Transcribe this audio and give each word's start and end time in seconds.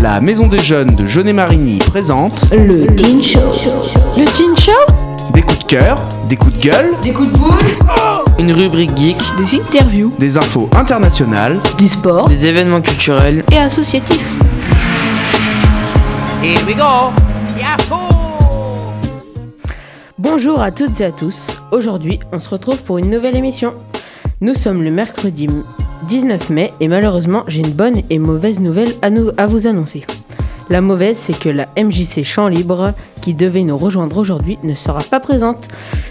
La 0.00 0.20
Maison 0.20 0.46
des 0.46 0.58
Jeunes 0.58 0.94
de 0.94 1.06
Jeunet-Marigny 1.06 1.78
présente 1.78 2.46
Le 2.52 2.86
Teen 2.96 3.22
Show. 3.22 3.40
Le 4.16 4.24
Teen 4.32 4.56
Show 4.56 4.72
des 5.32 5.42
coups 5.42 5.60
de 5.60 5.64
cœur, 5.66 6.00
des 6.28 6.36
coups 6.36 6.54
de 6.58 6.62
gueule, 6.62 6.90
Des 7.02 7.12
coups 7.12 7.30
de 7.32 7.38
boule. 7.38 7.58
Une 8.40 8.50
rubrique 8.50 8.96
geek, 8.96 9.16
Des 9.36 9.54
interviews 9.60 10.12
des 10.18 10.36
infos 10.36 10.68
internationales. 10.74 11.60
Du 11.78 11.86
sport. 11.86 12.28
des 12.28 12.46
événements 12.46 12.80
culturels. 12.80 13.44
et 13.52 13.58
associatifs. 13.58 14.34
Bonjour 20.18 20.60
à 20.60 20.70
toutes 20.72 21.00
et 21.00 21.04
à 21.04 21.12
tous. 21.12 21.46
Aujourd'hui, 21.72 22.18
on 22.32 22.40
se 22.40 22.48
retrouve 22.48 22.82
pour 22.82 22.98
une 22.98 23.10
nouvelle 23.10 23.36
émission. 23.36 23.74
Nous 24.40 24.54
sommes 24.54 24.82
le 24.82 24.90
mercredi 24.90 25.46
19 26.08 26.50
mai 26.50 26.72
et 26.80 26.88
malheureusement, 26.88 27.44
j'ai 27.48 27.60
une 27.60 27.72
bonne 27.72 28.02
et 28.10 28.18
mauvaise 28.18 28.60
nouvelle 28.60 28.92
à, 29.02 29.46
vous 29.46 29.66
annoncer. 29.66 30.04
La 30.68 30.80
mauvaise, 30.80 31.16
c'est 31.16 31.38
que 31.38 31.48
la 31.48 31.68
MJC 31.76 32.22
Champ 32.24 32.48
Libre, 32.48 32.94
qui 33.20 33.34
devait 33.34 33.64
nous 33.64 33.76
rejoindre 33.76 34.16
aujourd'hui, 34.16 34.58
ne 34.62 34.74
sera 34.74 35.00
pas 35.00 35.20
présente, 35.20 35.68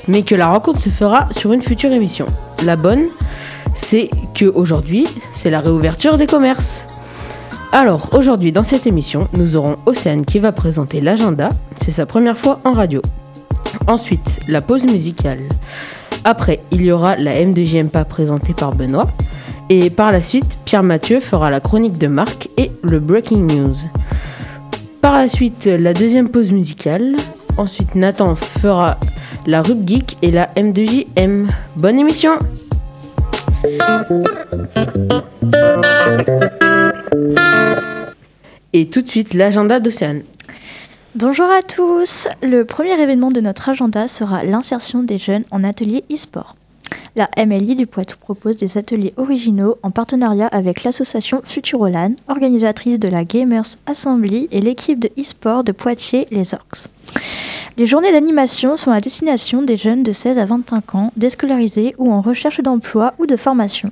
mais 0.08 0.24
que 0.24 0.36
la 0.36 0.48
rencontre 0.48 0.80
se 0.80 0.90
fera 0.90 1.28
sur 1.32 1.54
une 1.54 1.62
future 1.62 1.92
émission. 1.92 2.26
La 2.66 2.76
bonne, 2.76 3.08
c'est 3.76 4.10
que 4.36 4.46
aujourd'hui, 4.46 5.08
c'est 5.34 5.50
la 5.50 5.62
réouverture 5.62 6.18
des 6.18 6.28
commerces. 6.28 6.84
Alors, 7.72 8.10
aujourd'hui, 8.14 8.52
dans 8.52 8.64
cette 8.64 8.88
émission, 8.88 9.28
nous 9.34 9.56
aurons 9.56 9.78
Océane 9.86 10.26
qui 10.26 10.40
va 10.40 10.52
présenter 10.52 11.02
l'agenda. 11.02 11.50
C'est 11.82 11.92
sa 11.92 12.06
première 12.06 12.38
fois 12.38 12.60
en 12.66 12.74
radio. 12.74 13.02
Ensuite, 13.88 14.40
la 14.48 14.62
pause 14.62 14.86
musicale. 14.86 15.42
Après, 16.24 16.60
il 16.72 16.82
y 16.82 16.92
aura 16.92 17.16
la 17.16 17.34
M2JMPA 17.36 18.06
présentée 18.06 18.54
par 18.54 18.76
Benoît. 18.76 19.08
Et 19.72 19.92
par 19.92 20.12
la 20.12 20.22
suite, 20.22 20.48
Pierre 20.66 20.82
Mathieu 20.82 21.20
fera 21.20 21.52
la 21.52 21.60
chronique 21.60 22.00
de 22.00 22.08
Marc 22.08 22.50
et 22.58 22.72
le 22.82 23.00
Breaking 23.00 23.46
News. 23.46 23.76
Par 25.00 25.14
la 25.14 25.28
suite, 25.28 25.66
la 25.66 25.94
deuxième 25.94 26.30
pause 26.30 26.52
musicale. 26.52 27.16
Ensuite, 27.56 27.94
Nathan 27.94 28.34
fera 28.34 28.98
la 29.46 29.62
Rub 29.62 29.88
Geek 29.88 30.18
et 30.24 30.32
la 30.32 30.48
M2JM. 30.56 31.50
Bonne 31.76 32.00
émission! 32.00 32.32
Et 38.74 38.88
tout 38.88 39.02
de 39.02 39.08
suite, 39.08 39.36
l'agenda 39.36 39.80
d'Océane. 39.80 40.24
Bonjour 41.16 41.48
à 41.48 41.62
tous. 41.62 42.28
Le 42.42 42.64
premier 42.64 43.00
événement 43.00 43.30
de 43.30 43.42
notre 43.42 43.70
agenda 43.70 44.08
sera 44.08 44.44
l'insertion 44.44 45.04
des 45.04 45.18
jeunes 45.18 45.44
en 45.52 45.64
atelier 45.64 46.04
e-sport. 46.12 46.56
La 47.20 47.28
MLI 47.36 47.76
du 47.76 47.86
Poitou 47.86 48.16
propose 48.18 48.56
des 48.56 48.78
ateliers 48.78 49.14
originaux 49.18 49.76
en 49.84 49.92
partenariat 49.92 50.48
avec 50.48 50.86
l'association 50.86 51.42
Futurolan, 51.44 52.14
organisatrice 52.30 52.98
de 52.98 53.10
la 53.10 53.26
Gamers 53.26 53.76
Assembly 53.88 54.48
et 54.54 54.62
l'équipe 54.62 55.02
de 55.02 55.10
e-sport 55.20 55.66
de 55.66 55.74
Poitiers, 55.74 56.28
les 56.32 56.54
Orcs. 56.54 56.88
Les 57.76 57.88
journées 57.88 58.14
d'animation 58.14 58.78
sont 58.78 58.92
à 58.92 59.02
destination 59.02 59.62
des 59.62 59.76
jeunes 59.76 60.04
de 60.04 60.14
16 60.14 60.40
à 60.40 60.46
25 60.46 60.96
ans, 60.96 61.12
déscolarisés 61.18 61.94
ou 61.98 62.10
en 62.10 62.22
recherche 62.22 62.62
d'emploi 62.62 63.14
ou 63.20 63.26
de 63.26 63.36
formation. 63.36 63.92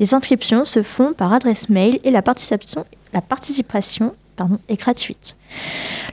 Les 0.00 0.14
inscriptions 0.14 0.64
se 0.64 0.82
font 0.82 1.12
par 1.12 1.34
adresse 1.34 1.68
mail 1.68 2.00
et 2.04 2.10
la 2.10 2.22
participation, 2.22 2.86
est 4.68 4.80
gratuite. 4.80 5.36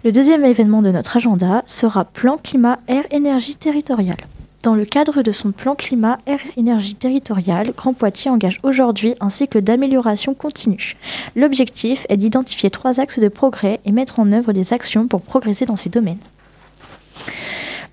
Le 0.04 0.12
deuxième 0.12 0.44
événement 0.44 0.82
de 0.82 0.92
notre 0.92 1.16
agenda 1.16 1.64
sera 1.68 2.04
Plan 2.04 2.36
Climat 2.36 2.80
Air 2.90 3.06
Énergie 3.12 3.56
Territorial. 3.56 4.18
Dans 4.62 4.76
le 4.76 4.84
cadre 4.84 5.22
de 5.22 5.32
son 5.32 5.52
plan 5.54 5.74
climat 5.74 6.20
air 6.26 6.42
énergie 6.58 6.96
territorial, 6.96 7.72
Grand 7.78 7.94
Poitiers 7.94 8.30
engage 8.30 8.60
aujourd'hui 8.62 9.16
un 9.22 9.30
cycle 9.30 9.62
d'amélioration 9.62 10.34
continue. 10.34 10.98
L'objectif 11.38 12.06
est 12.10 12.18
d'identifier 12.18 12.70
trois 12.70 13.00
axes 13.00 13.20
de 13.20 13.30
progrès 13.30 13.80
et 13.86 13.94
mettre 13.94 14.20
en 14.20 14.34
œuvre 14.34 14.52
des 14.52 14.74
actions 14.74 15.08
pour 15.08 15.22
progresser 15.22 15.66
dans 15.66 15.78
ces 15.78 15.90
domaines. 15.90 16.20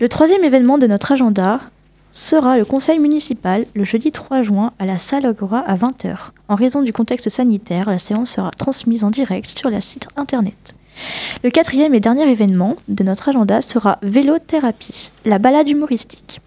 Le 0.00 0.09
troisième 0.09 0.43
événement 0.43 0.76
de 0.76 0.88
notre 0.88 1.12
agenda 1.12 1.60
sera 2.12 2.59
le 2.59 2.65
conseil 2.65 2.99
municipal 2.99 3.65
le 3.75 3.84
jeudi 3.84 4.10
3 4.10 4.43
juin 4.43 4.72
à 4.81 4.87
la 4.87 4.99
salle 4.99 5.25
Agora 5.25 5.60
à 5.60 5.76
20h. 5.76 6.16
En 6.49 6.56
raison 6.56 6.82
du 6.82 6.93
contexte 6.93 7.28
sanitaire, 7.28 7.88
la 7.88 7.99
séance 7.99 8.31
sera 8.32 8.50
transmise 8.50 9.05
en 9.05 9.10
direct 9.10 9.56
sur 9.56 9.71
le 9.71 9.81
site 9.81 10.09
internet. 10.16 10.75
Le 11.44 11.50
quatrième 11.50 11.94
et 11.94 12.00
dernier 12.00 12.28
événement 12.28 12.76
de 12.88 13.05
notre 13.05 13.28
agenda 13.28 13.60
sera 13.60 13.99
Vélothérapie, 14.03 15.12
la 15.25 15.38
balade 15.38 15.69
humoristique. 15.69 16.41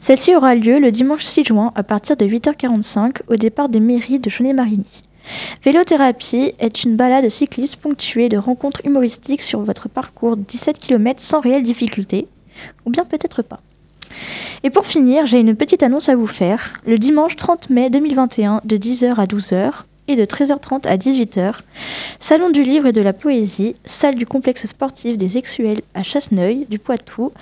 Celle-ci 0.00 0.34
aura 0.34 0.54
lieu 0.54 0.78
le 0.78 0.90
dimanche 0.90 1.24
6 1.24 1.44
juin 1.44 1.72
à 1.74 1.82
partir 1.82 2.16
de 2.16 2.26
8h45 2.26 3.22
au 3.28 3.36
départ 3.36 3.68
des 3.68 3.80
mairies 3.80 4.18
de 4.18 4.30
Chaunet-Marigny. 4.30 5.02
Vélothérapie 5.64 6.52
est 6.58 6.84
une 6.84 6.96
balade 6.96 7.28
cycliste 7.30 7.76
ponctuée 7.76 8.28
de 8.28 8.36
rencontres 8.36 8.82
humoristiques 8.84 9.42
sur 9.42 9.60
votre 9.60 9.88
parcours 9.88 10.36
de 10.36 10.42
17 10.42 10.78
km 10.78 11.20
sans 11.20 11.40
réelle 11.40 11.62
difficulté, 11.62 12.26
ou 12.84 12.90
bien 12.90 13.04
peut-être 13.04 13.42
pas. 13.42 13.60
Et 14.62 14.70
pour 14.70 14.86
finir, 14.86 15.26
j'ai 15.26 15.40
une 15.40 15.56
petite 15.56 15.82
annonce 15.82 16.08
à 16.08 16.16
vous 16.16 16.26
faire. 16.26 16.74
Le 16.86 16.98
dimanche 16.98 17.36
30 17.36 17.70
mai 17.70 17.90
2021, 17.90 18.60
de 18.64 18.76
10h 18.76 19.14
à 19.14 19.26
12h 19.26 19.72
et 20.08 20.16
de 20.16 20.24
13h30 20.24 20.86
à 20.86 20.96
18h, 20.96 21.60
Salon 22.18 22.50
du 22.50 22.62
livre 22.62 22.86
et 22.86 22.92
de 22.92 23.02
la 23.02 23.12
poésie, 23.12 23.76
salle 23.84 24.14
du 24.14 24.26
complexe 24.26 24.66
sportif 24.66 25.16
des 25.16 25.38
Exuels 25.38 25.82
à 25.94 26.02
Chasseneuil, 26.02 26.66
du 26.68 26.78
Poitou, 26.78 27.32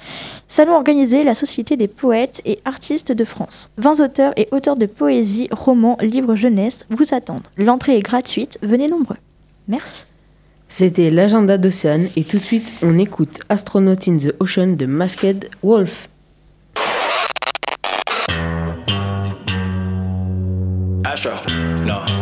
salon 0.49 0.75
organisé 0.75 1.25
la 1.25 1.35
Société 1.35 1.77
des 1.77 1.89
poètes 1.89 2.41
et 2.45 2.59
artistes 2.65 3.13
de 3.13 3.25
France. 3.25 3.71
20 3.79 4.01
auteurs 4.01 4.33
et 4.37 4.49
auteurs 4.53 4.77
de 4.77 4.87
poésie, 4.87 5.49
romans, 5.51 5.99
livres 6.01 6.37
jeunesse 6.37 6.85
vous 6.91 7.13
attendent. 7.13 7.47
L'entrée 7.57 7.97
est 7.97 8.03
gratuite, 8.03 8.59
venez 8.63 8.89
nombreux. 8.89 9.17
Merci. 9.69 10.05
C'était 10.69 11.11
l'agenda 11.11 11.59
d'Océane 11.59 12.09
et 12.17 12.25
tout 12.25 12.39
de 12.39 12.43
suite 12.43 12.73
on 12.83 12.99
écoute 12.99 13.41
Astronaut 13.49 13.97
in 14.09 14.17
the 14.17 14.35
Ocean 14.41 14.69
de 14.69 14.87
Masked 14.87 15.51
Wolf. 15.63 16.09
Astro, 21.05 21.33
no. 21.85 22.22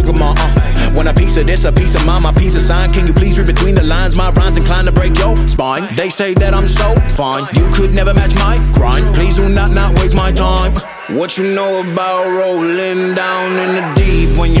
of 1.41 1.47
this, 1.47 1.65
a 1.65 1.71
piece 1.71 1.95
of 1.95 2.05
mine, 2.05 2.21
my 2.21 2.31
piece 2.31 2.55
of 2.55 2.61
sign. 2.61 2.93
Can 2.93 3.07
you 3.07 3.13
please 3.13 3.37
read 3.37 3.47
between 3.47 3.75
the 3.75 3.83
lines? 3.83 4.15
My 4.15 4.31
rhymes 4.31 4.57
inclined 4.57 4.85
to 4.85 4.91
break 4.91 5.17
your 5.17 5.35
spine. 5.47 5.87
They 5.95 6.09
say 6.09 6.33
that 6.35 6.53
I'm 6.53 6.67
so 6.67 6.93
fine, 7.09 7.47
you 7.53 7.69
could 7.73 7.93
never 7.93 8.13
match 8.13 8.35
my 8.35 8.57
grind. 8.71 9.13
Please 9.15 9.35
do 9.35 9.49
not 9.49 9.71
not 9.71 9.91
waste 9.99 10.15
my 10.15 10.31
time. 10.31 10.73
What 11.09 11.37
you 11.37 11.53
know 11.53 11.81
about 11.81 12.29
rolling 12.29 13.15
down 13.15 13.51
in 13.59 13.75
the 13.75 13.93
deep? 13.95 14.39
When 14.39 14.53
your 14.53 14.60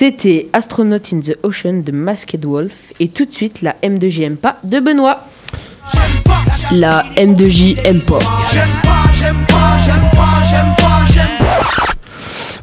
C'était 0.00 0.48
Astronaut 0.54 1.02
in 1.12 1.20
the 1.20 1.36
Ocean 1.42 1.82
de 1.84 1.92
Masked 1.92 2.46
Wolf 2.46 2.94
et 3.00 3.08
tout 3.08 3.26
de 3.26 3.32
suite 3.34 3.60
la 3.60 3.76
M2J 3.82 4.22
aime 4.22 4.36
pas 4.38 4.56
de 4.64 4.80
Benoît. 4.80 5.26
La 6.72 7.04
M2J 7.18 7.76
aime 7.84 8.00
pas. 8.00 8.20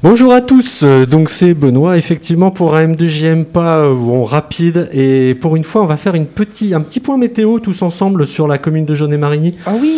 Bonjour 0.04 0.32
à 0.32 0.42
tous, 0.42 0.84
euh, 0.84 1.08
donc 1.08 1.32
c'est 1.32 1.56
Benoît, 1.56 1.98
effectivement 1.98 2.52
pour 2.52 2.76
un 2.76 2.90
M2JM 2.90 3.46
pas 3.46 3.80
euh, 3.80 4.24
rapide 4.26 4.90
et 4.94 5.34
pour 5.34 5.56
une 5.56 5.64
fois 5.64 5.82
on 5.82 5.88
va 5.88 5.98
faire 5.98 6.14
une 6.14 6.28
petit, 6.28 6.76
un 6.76 6.82
petit 6.82 7.00
point 7.00 7.18
météo 7.18 7.58
tous 7.58 7.82
ensemble 7.82 8.28
sur 8.28 8.48
la 8.48 8.60
commune 8.60 8.86
de 8.86 8.94
Jaunet-Marigny 8.94 9.58
Ah 9.66 9.74
oui 9.82 9.98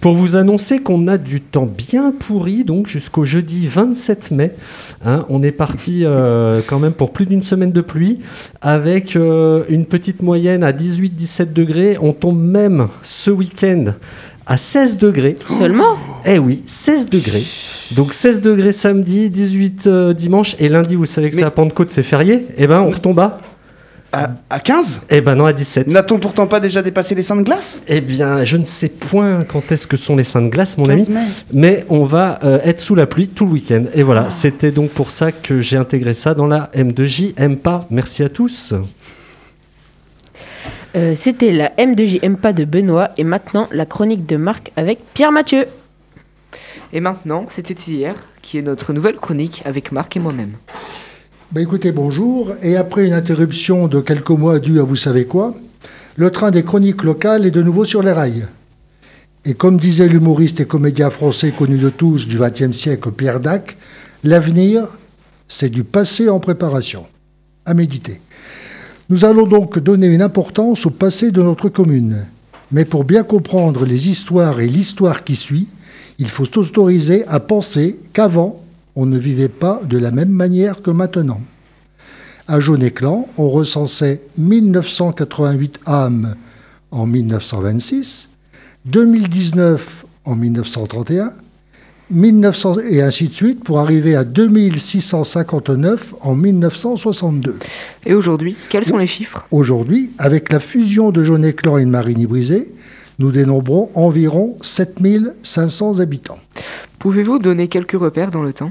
pour 0.00 0.14
vous 0.14 0.36
annoncer 0.36 0.78
qu'on 0.78 1.08
a 1.08 1.18
du 1.18 1.40
temps 1.40 1.66
bien 1.66 2.12
pourri 2.12 2.64
donc 2.64 2.86
jusqu'au 2.86 3.24
jeudi 3.24 3.66
27 3.66 4.30
mai. 4.30 4.52
Hein, 5.04 5.24
on 5.28 5.42
est 5.42 5.52
parti 5.52 6.02
euh, 6.04 6.60
quand 6.66 6.78
même 6.78 6.92
pour 6.92 7.12
plus 7.12 7.26
d'une 7.26 7.42
semaine 7.42 7.72
de 7.72 7.80
pluie 7.80 8.20
avec 8.60 9.16
euh, 9.16 9.64
une 9.68 9.86
petite 9.86 10.22
moyenne 10.22 10.62
à 10.62 10.72
18-17 10.72 11.52
degrés. 11.52 11.96
On 12.00 12.12
tombe 12.12 12.40
même 12.40 12.88
ce 13.02 13.30
week-end 13.30 13.94
à 14.48 14.56
16 14.56 14.96
degrés. 14.98 15.36
Seulement 15.58 15.96
Eh 16.26 16.38
oui, 16.38 16.62
16 16.66 17.08
degrés. 17.10 17.44
Donc 17.92 18.12
16 18.14 18.40
degrés 18.40 18.72
samedi, 18.72 19.30
18 19.30 19.86
euh, 19.86 20.12
dimanche 20.12 20.56
et 20.58 20.68
lundi, 20.68 20.96
vous 20.96 21.06
savez 21.06 21.28
que 21.28 21.34
c'est 21.34 21.40
Mais- 21.40 21.44
la 21.44 21.50
Pentecôte, 21.50 21.90
c'est 21.90 22.02
férié. 22.02 22.46
Eh 22.56 22.66
ben, 22.66 22.80
on 22.80 22.90
retombe 22.90 23.20
à 23.20 23.38
à, 24.10 24.30
à 24.48 24.58
15 24.58 25.02
Eh 25.10 25.20
ben 25.20 25.34
non, 25.34 25.44
à 25.44 25.52
17. 25.52 25.86
N'a-t-on 25.88 26.18
pourtant 26.18 26.46
pas 26.46 26.60
déjà 26.60 26.80
dépassé 26.80 27.14
les 27.14 27.22
seins 27.22 27.36
de 27.36 27.42
glace 27.42 27.82
Eh 27.88 28.00
bien, 28.00 28.42
je 28.42 28.56
ne 28.56 28.64
sais 28.64 28.88
point 28.88 29.44
quand 29.44 29.70
est-ce 29.70 29.86
que 29.86 29.98
sont 29.98 30.16
les 30.16 30.24
seins 30.24 30.40
de 30.40 30.48
glace, 30.48 30.78
mon 30.78 30.88
ami. 30.88 31.04
15 31.04 31.14
mai. 31.14 31.20
Mais 31.52 31.84
on 31.90 32.04
va 32.04 32.38
euh, 32.42 32.58
être 32.64 32.80
sous 32.80 32.94
la 32.94 33.06
pluie 33.06 33.28
tout 33.28 33.44
le 33.44 33.52
week-end. 33.52 33.84
Et 33.94 34.02
voilà, 34.02 34.30
c'était 34.30 34.70
donc 34.70 34.88
pour 34.92 35.10
ça 35.10 35.30
que 35.30 35.60
j'ai 35.60 35.76
intégré 35.76 36.14
ça 36.14 36.32
dans 36.32 36.46
la 36.46 36.70
M2J. 36.74 37.34
Aime 37.36 37.58
pas. 37.58 37.86
Merci 37.90 38.22
à 38.22 38.30
tous. 38.30 38.72
Euh, 40.98 41.14
C'était 41.16 41.52
la 41.52 41.68
M2J 41.76 42.18
aime 42.22 42.36
pas 42.36 42.52
de 42.52 42.64
Benoît 42.64 43.10
et 43.16 43.22
maintenant 43.22 43.68
la 43.70 43.86
chronique 43.86 44.26
de 44.26 44.36
Marc 44.36 44.72
avec 44.74 44.98
Pierre 45.14 45.30
Mathieu. 45.30 45.66
Et 46.92 46.98
maintenant, 46.98 47.46
c'était 47.48 47.74
hier, 47.74 48.16
qui 48.42 48.58
est 48.58 48.62
notre 48.62 48.92
nouvelle 48.92 49.16
chronique 49.16 49.62
avec 49.64 49.92
Marc 49.92 50.16
et 50.16 50.20
moi-même. 50.20 50.54
Ben 51.52 51.60
écoutez, 51.60 51.92
bonjour. 51.92 52.52
Et 52.62 52.76
après 52.76 53.06
une 53.06 53.12
interruption 53.12 53.86
de 53.86 54.00
quelques 54.00 54.30
mois 54.30 54.58
due 54.58 54.80
à 54.80 54.82
vous 54.82 54.96
savez 54.96 55.24
quoi, 55.24 55.54
le 56.16 56.30
train 56.30 56.50
des 56.50 56.64
chroniques 56.64 57.04
locales 57.04 57.46
est 57.46 57.52
de 57.52 57.62
nouveau 57.62 57.84
sur 57.84 58.02
les 58.02 58.12
rails. 58.12 58.48
Et 59.44 59.54
comme 59.54 59.78
disait 59.78 60.08
l'humoriste 60.08 60.58
et 60.60 60.66
comédien 60.66 61.10
français 61.10 61.52
connu 61.52 61.78
de 61.78 61.90
tous 61.90 62.26
du 62.26 62.38
XXe 62.38 62.76
siècle, 62.76 63.12
Pierre 63.12 63.38
Dac, 63.38 63.76
l'avenir, 64.24 64.88
c'est 65.46 65.70
du 65.70 65.84
passé 65.84 66.28
en 66.28 66.40
préparation. 66.40 67.06
À 67.64 67.72
méditer. 67.72 68.20
Nous 69.10 69.24
allons 69.24 69.46
donc 69.46 69.78
donner 69.78 70.06
une 70.06 70.20
importance 70.20 70.84
au 70.84 70.90
passé 70.90 71.30
de 71.30 71.42
notre 71.42 71.70
commune. 71.70 72.26
Mais 72.70 72.84
pour 72.84 73.04
bien 73.04 73.22
comprendre 73.22 73.86
les 73.86 74.10
histoires 74.10 74.60
et 74.60 74.66
l'histoire 74.66 75.24
qui 75.24 75.34
suit, 75.34 75.68
il 76.18 76.28
faut 76.28 76.44
s'autoriser 76.44 77.26
à 77.26 77.40
penser 77.40 77.98
qu'avant, 78.12 78.62
on 78.96 79.06
ne 79.06 79.16
vivait 79.16 79.48
pas 79.48 79.80
de 79.88 79.96
la 79.96 80.10
même 80.10 80.28
manière 80.28 80.82
que 80.82 80.90
maintenant. 80.90 81.40
À 82.48 82.60
Jaune-Éclan, 82.60 83.26
on 83.38 83.48
recensait 83.48 84.20
1988 84.36 85.80
âmes 85.86 86.34
en 86.90 87.06
1926, 87.06 88.28
2019 88.84 90.04
en 90.26 90.36
1931, 90.36 91.32
1900 92.10 92.78
et 92.90 93.02
ainsi 93.02 93.28
de 93.28 93.34
suite 93.34 93.62
pour 93.62 93.78
arriver 93.80 94.16
à 94.16 94.24
2659 94.24 96.14
en 96.20 96.34
1962. 96.34 97.56
Et 98.06 98.14
aujourd'hui, 98.14 98.56
quels 98.70 98.84
sont 98.84 98.96
les 98.96 99.06
chiffres? 99.06 99.46
Aujourd'hui, 99.50 100.12
avec 100.18 100.50
la 100.52 100.60
fusion 100.60 101.10
de 101.10 101.22
Jaune-Éclan 101.22 101.78
et 101.78 101.84
de 101.84 101.90
Marigny-Brisé, 101.90 102.72
nous 103.18 103.30
dénombrons 103.30 103.90
environ 103.94 104.56
7500 104.62 105.98
habitants. 105.98 106.38
Pouvez-vous 106.98 107.38
donner 107.38 107.68
quelques 107.68 107.98
repères 107.98 108.30
dans 108.30 108.42
le 108.42 108.52
temps? 108.52 108.70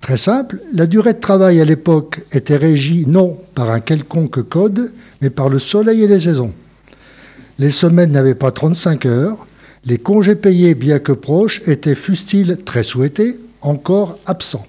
Très 0.00 0.16
simple, 0.16 0.60
la 0.72 0.86
durée 0.86 1.12
de 1.12 1.20
travail 1.20 1.60
à 1.60 1.64
l'époque 1.64 2.20
était 2.32 2.56
régie 2.56 3.04
non 3.06 3.36
par 3.54 3.70
un 3.70 3.80
quelconque 3.80 4.42
code, 4.48 4.92
mais 5.20 5.28
par 5.28 5.48
le 5.48 5.58
soleil 5.58 6.02
et 6.02 6.08
les 6.08 6.20
saisons. 6.20 6.52
Les 7.58 7.70
semaines 7.70 8.12
n'avaient 8.12 8.34
pas 8.34 8.52
35 8.52 9.04
heures, 9.04 9.46
les 9.84 9.98
congés 9.98 10.36
payés, 10.36 10.74
bien 10.74 10.98
que 10.98 11.12
proches, 11.12 11.62
étaient, 11.66 11.94
fussent-ils 11.94 12.58
très 12.64 12.82
souhaités, 12.82 13.40
encore 13.62 14.18
absents. 14.26 14.66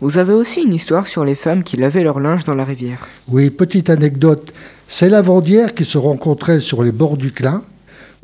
Vous 0.00 0.18
avez 0.18 0.32
aussi 0.32 0.62
une 0.62 0.74
histoire 0.74 1.06
sur 1.06 1.24
les 1.24 1.34
femmes 1.34 1.64
qui 1.64 1.76
lavaient 1.76 2.04
leur 2.04 2.20
linge 2.20 2.44
dans 2.44 2.54
la 2.54 2.64
rivière. 2.64 3.08
Oui, 3.28 3.50
petite 3.50 3.90
anecdote, 3.90 4.52
ces 4.88 5.08
lavandières 5.08 5.74
qui 5.74 5.84
se 5.84 5.98
rencontraient 5.98 6.60
sur 6.60 6.82
les 6.82 6.92
bords 6.92 7.16
du 7.16 7.32
Clin 7.32 7.62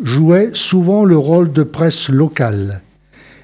jouaient 0.03 0.51
souvent 0.53 1.05
le 1.05 1.17
rôle 1.17 1.53
de 1.53 1.63
presse 1.63 2.09
locale. 2.09 2.83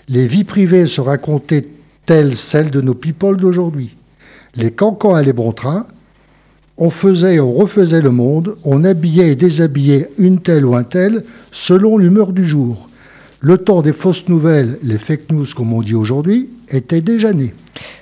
Les 0.08 0.26
vies 0.26 0.44
privées 0.44 0.86
se 0.86 1.00
racontaient 1.00 1.66
telles 2.06 2.36
celles 2.36 2.70
de 2.70 2.80
nos 2.80 2.94
people 2.94 3.36
d'aujourd'hui? 3.36 3.96
Les 4.54 4.70
cancans 4.70 5.14
allaient 5.14 5.32
bon 5.32 5.52
train, 5.52 5.86
on 6.78 6.90
faisait 6.90 7.34
et 7.34 7.40
on 7.40 7.52
refaisait 7.52 8.00
le 8.00 8.12
monde, 8.12 8.54
on 8.64 8.84
habillait 8.84 9.32
et 9.32 9.36
déshabillait 9.36 10.10
une 10.16 10.40
telle 10.40 10.64
ou 10.64 10.76
un 10.76 10.84
tel 10.84 11.24
selon 11.50 11.98
l'humeur 11.98 12.32
du 12.32 12.46
jour. 12.46 12.88
Le 13.40 13.58
temps 13.58 13.82
des 13.82 13.92
fausses 13.92 14.28
nouvelles, 14.28 14.78
les 14.82 14.98
fake 14.98 15.30
news 15.30 15.46
comme 15.56 15.72
on 15.72 15.82
dit 15.82 15.94
aujourd'hui, 15.94 16.50
était 16.68 17.00
déjà 17.00 17.32
né. 17.32 17.54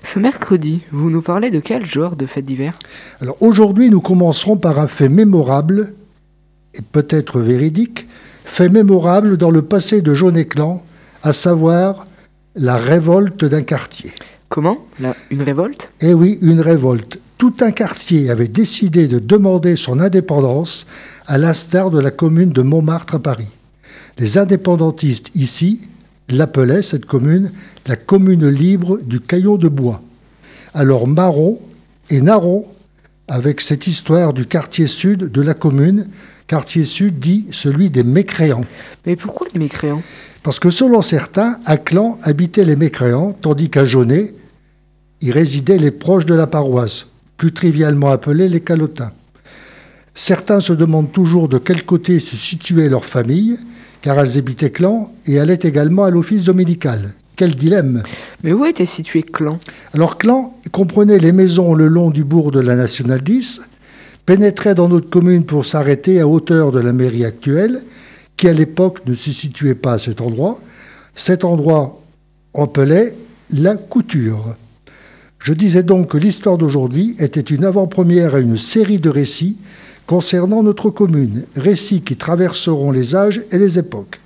Ce 0.02 0.18
mercredi, 0.18 0.82
vous 0.92 1.10
nous 1.10 1.22
parlez 1.22 1.50
de 1.50 1.60
quel 1.60 1.84
genre 1.84 2.16
de 2.16 2.26
fête 2.26 2.44
d'hiver 2.44 2.78
Alors 3.20 3.36
aujourd'hui, 3.40 3.90
nous 3.90 4.00
commencerons 4.00 4.56
par 4.56 4.78
un 4.78 4.86
fait 4.86 5.08
mémorable, 5.08 5.94
et 6.74 6.82
peut-être 6.82 7.40
véridique, 7.40 8.06
fait 8.44 8.68
mémorable 8.68 9.36
dans 9.36 9.50
le 9.50 9.62
passé 9.62 10.00
de 10.00 10.14
Jaune-Éclan, 10.14 10.82
à 11.22 11.32
savoir 11.32 12.04
la 12.54 12.76
révolte 12.76 13.44
d'un 13.44 13.62
quartier. 13.62 14.12
Comment? 14.48 14.78
Une 15.30 15.42
révolte? 15.42 15.90
Eh 16.00 16.14
oui, 16.14 16.38
une 16.40 16.60
révolte. 16.60 17.18
Tout 17.38 17.54
un 17.60 17.70
quartier 17.70 18.30
avait 18.30 18.48
décidé 18.48 19.08
de 19.08 19.18
demander 19.18 19.76
son 19.76 20.00
indépendance, 20.00 20.86
à 21.26 21.36
l'instar 21.36 21.90
de 21.90 22.00
la 22.00 22.10
commune 22.10 22.50
de 22.50 22.62
Montmartre 22.62 23.16
à 23.16 23.18
Paris. 23.18 23.48
Les 24.18 24.38
indépendantistes 24.38 25.30
ici 25.34 25.80
l'appelaient, 26.30 26.82
cette 26.82 27.04
commune, 27.04 27.52
la 27.86 27.96
commune 27.96 28.48
libre 28.48 28.98
du 29.02 29.20
caillon 29.20 29.56
de 29.56 29.68
bois. 29.68 30.00
Alors 30.72 31.06
Marron 31.06 31.60
et 32.08 32.22
Naron, 32.22 32.64
avec 33.28 33.60
cette 33.60 33.86
histoire 33.86 34.32
du 34.32 34.46
quartier 34.46 34.86
sud 34.86 35.30
de 35.30 35.42
la 35.42 35.52
commune, 35.52 36.06
quartier 36.46 36.84
sud 36.84 37.18
dit 37.18 37.46
celui 37.50 37.90
des 37.90 38.04
mécréants. 38.04 38.64
Mais 39.04 39.16
pourquoi 39.16 39.48
les 39.52 39.60
mécréants? 39.60 40.02
Parce 40.42 40.58
que 40.58 40.70
selon 40.70 41.02
certains, 41.02 41.58
à 41.66 41.76
Clan 41.76 42.18
habitaient 42.22 42.64
les 42.64 42.76
mécréants, 42.76 43.36
tandis 43.42 43.68
qu'à 43.68 43.84
Jaunet, 43.84 44.32
y 45.20 45.32
résidaient 45.32 45.78
les 45.78 45.90
proches 45.90 46.26
de 46.26 46.34
la 46.34 46.46
paroisse, 46.46 47.06
plus 47.36 47.52
trivialement 47.52 48.10
appelés 48.10 48.48
les 48.48 48.60
calotins. 48.60 49.12
Certains 50.14 50.60
se 50.60 50.72
demandent 50.72 51.12
toujours 51.12 51.48
de 51.48 51.58
quel 51.58 51.84
côté 51.84 52.20
se 52.20 52.36
situait 52.36 52.88
leur 52.88 53.04
famille, 53.04 53.58
car 54.00 54.18
elles 54.18 54.38
habitaient 54.38 54.70
Clan 54.70 55.12
et 55.26 55.38
allaient 55.38 55.58
également 55.62 56.04
à 56.04 56.10
l'office 56.10 56.42
dominical. 56.42 57.12
Quel 57.36 57.54
dilemme 57.54 58.02
Mais 58.42 58.54
où 58.54 58.64
était 58.64 58.86
situé 58.86 59.22
Clan? 59.22 59.58
Alors 59.92 60.16
Clan 60.16 60.56
comprenait 60.72 61.18
les 61.18 61.32
maisons 61.32 61.74
le 61.74 61.86
long 61.86 62.10
du 62.10 62.24
bourg 62.24 62.50
de 62.50 62.60
la 62.60 62.76
Nationale 62.76 63.22
10, 63.22 63.60
pénétrait 64.24 64.74
dans 64.74 64.88
notre 64.88 65.10
commune 65.10 65.44
pour 65.44 65.66
s'arrêter 65.66 66.18
à 66.20 66.26
hauteur 66.26 66.72
de 66.72 66.80
la 66.80 66.94
mairie 66.94 67.26
actuelle, 67.26 67.82
qui 68.38 68.48
à 68.48 68.54
l'époque 68.54 69.00
ne 69.06 69.14
se 69.14 69.30
situait 69.30 69.74
pas 69.74 69.94
à 69.94 69.98
cet 69.98 70.22
endroit. 70.22 70.60
Cet 71.14 71.44
endroit 71.44 72.00
appelait 72.54 73.14
la 73.50 73.76
couture. 73.76 74.56
Je 75.46 75.52
disais 75.52 75.84
donc 75.84 76.08
que 76.08 76.18
l'histoire 76.18 76.58
d'aujourd'hui 76.58 77.14
était 77.20 77.38
une 77.38 77.64
avant-première 77.64 78.34
à 78.34 78.40
une 78.40 78.56
série 78.56 78.98
de 78.98 79.08
récits 79.08 79.56
concernant 80.04 80.64
notre 80.64 80.90
commune, 80.90 81.44
récits 81.54 82.00
qui 82.00 82.16
traverseront 82.16 82.90
les 82.90 83.14
âges 83.14 83.44
et 83.52 83.58
les 83.58 83.78
époques. 83.78 84.18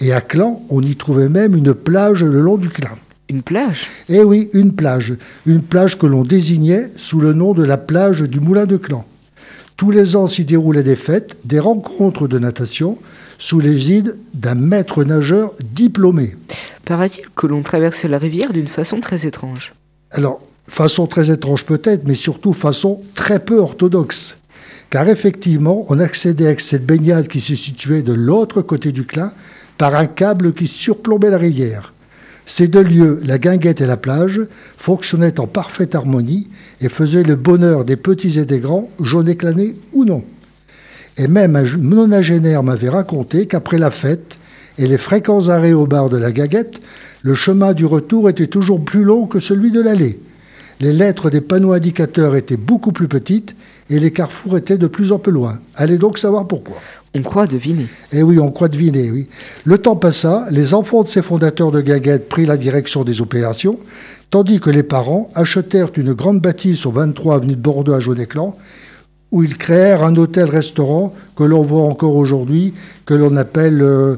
Et 0.00 0.12
à 0.12 0.20
Clan, 0.20 0.62
on 0.68 0.80
y 0.80 0.94
trouvait 0.94 1.28
même 1.28 1.56
une 1.56 1.74
plage 1.74 2.22
le 2.22 2.40
long 2.40 2.56
du 2.56 2.68
Clin. 2.68 2.92
Une 3.28 3.42
plage? 3.42 3.88
Eh 4.08 4.22
oui, 4.22 4.50
une 4.52 4.72
plage. 4.72 5.14
Une 5.46 5.62
plage 5.62 5.98
que 5.98 6.06
l'on 6.06 6.22
désignait 6.22 6.92
sous 6.96 7.18
le 7.18 7.32
nom 7.32 7.54
de 7.54 7.64
la 7.64 7.76
plage 7.76 8.20
du 8.20 8.38
Moulin 8.38 8.66
de 8.66 8.76
Clan. 8.76 9.04
Tous 9.76 9.90
les 9.90 10.14
ans 10.14 10.28
s'y 10.28 10.44
déroulaient 10.44 10.84
des 10.84 10.94
fêtes, 10.94 11.38
des 11.44 11.58
rencontres 11.58 12.28
de 12.28 12.38
natation, 12.38 12.98
sous 13.36 13.58
l'égide 13.58 14.16
d'un 14.32 14.54
maître 14.54 15.02
nageur 15.02 15.54
diplômé. 15.74 16.36
Paraît-il 16.84 17.24
que 17.34 17.48
l'on 17.48 17.62
traverse 17.62 18.04
la 18.04 18.18
rivière 18.18 18.52
d'une 18.52 18.68
façon 18.68 19.00
très 19.00 19.26
étrange. 19.26 19.72
Alors, 20.12 20.40
façon 20.68 21.06
très 21.06 21.30
étrange 21.30 21.64
peut-être, 21.64 22.06
mais 22.06 22.14
surtout 22.14 22.52
façon 22.52 23.00
très 23.14 23.40
peu 23.40 23.58
orthodoxe. 23.58 24.36
Car 24.90 25.08
effectivement, 25.08 25.84
on 25.88 25.98
accédait 25.98 26.48
à 26.48 26.58
cette 26.58 26.86
baignade 26.86 27.28
qui 27.28 27.40
se 27.40 27.54
situait 27.54 28.02
de 28.02 28.12
l'autre 28.12 28.62
côté 28.62 28.92
du 28.92 29.04
Clin 29.04 29.32
par 29.76 29.94
un 29.94 30.06
câble 30.06 30.54
qui 30.54 30.66
surplombait 30.66 31.30
la 31.30 31.38
rivière. 31.38 31.92
Ces 32.46 32.66
deux 32.66 32.82
lieux, 32.82 33.20
la 33.24 33.38
guinguette 33.38 33.82
et 33.82 33.86
la 33.86 33.98
plage, 33.98 34.40
fonctionnaient 34.78 35.38
en 35.38 35.46
parfaite 35.46 35.94
harmonie 35.94 36.48
et 36.80 36.88
faisaient 36.88 37.22
le 37.22 37.36
bonheur 37.36 37.84
des 37.84 37.96
petits 37.96 38.38
et 38.38 38.46
des 38.46 38.58
grands, 38.58 38.88
jaunes 39.00 39.28
éclanés 39.28 39.76
ou 39.92 40.06
non. 40.06 40.24
Et 41.18 41.28
même 41.28 41.56
un 41.56 41.64
nonagénaire 41.76 42.62
m'avait 42.62 42.88
raconté 42.88 43.46
qu'après 43.46 43.76
la 43.76 43.90
fête 43.90 44.38
et 44.78 44.86
les 44.86 44.96
fréquents 44.96 45.48
arrêts 45.48 45.74
au 45.74 45.86
bar 45.86 46.08
de 46.08 46.16
la 46.16 46.32
guinguette, 46.32 46.80
le 47.22 47.34
chemin 47.34 47.74
du 47.74 47.84
retour 47.84 48.30
était 48.30 48.46
toujours 48.46 48.82
plus 48.82 49.04
long 49.04 49.26
que 49.26 49.40
celui 49.40 49.70
de 49.70 49.82
l'aller. 49.82 50.18
Les 50.80 50.92
lettres 50.92 51.28
des 51.30 51.40
panneaux 51.40 51.72
indicateurs 51.72 52.36
étaient 52.36 52.56
beaucoup 52.56 52.92
plus 52.92 53.08
petites 53.08 53.56
et 53.90 53.98
les 53.98 54.12
carrefours 54.12 54.56
étaient 54.56 54.78
de 54.78 54.86
plus 54.86 55.10
en 55.10 55.18
plus 55.18 55.32
loin. 55.32 55.58
Allez 55.74 55.98
donc 55.98 56.18
savoir 56.18 56.46
pourquoi. 56.46 56.76
On 57.14 57.22
croit 57.22 57.46
deviner. 57.46 57.86
Eh 58.12 58.22
oui, 58.22 58.38
on 58.38 58.50
croit 58.50 58.68
deviner, 58.68 59.10
oui. 59.10 59.28
Le 59.64 59.78
temps 59.78 59.96
passa, 59.96 60.46
les 60.50 60.74
enfants 60.74 61.02
de 61.02 61.08
ces 61.08 61.22
fondateurs 61.22 61.72
de 61.72 61.80
Gaguette 61.80 62.28
prirent 62.28 62.48
la 62.48 62.56
direction 62.56 63.02
des 63.02 63.20
opérations, 63.20 63.78
tandis 64.30 64.60
que 64.60 64.70
les 64.70 64.82
parents 64.82 65.30
achetèrent 65.34 65.90
une 65.96 66.12
grande 66.12 66.40
bâtisse 66.40 66.86
au 66.86 66.92
23 66.92 67.36
avenue 67.36 67.56
de 67.56 67.60
Bordeaux 67.60 67.94
à 67.94 68.00
Jaune-Éclan, 68.00 68.54
où 69.32 69.42
ils 69.42 69.56
créèrent 69.56 70.04
un 70.04 70.14
hôtel-restaurant 70.16 71.14
que 71.34 71.44
l'on 71.44 71.62
voit 71.62 71.82
encore 71.82 72.14
aujourd'hui, 72.14 72.74
que 73.04 73.14
l'on 73.14 73.36
appelle 73.36 73.82
euh, 73.82 74.16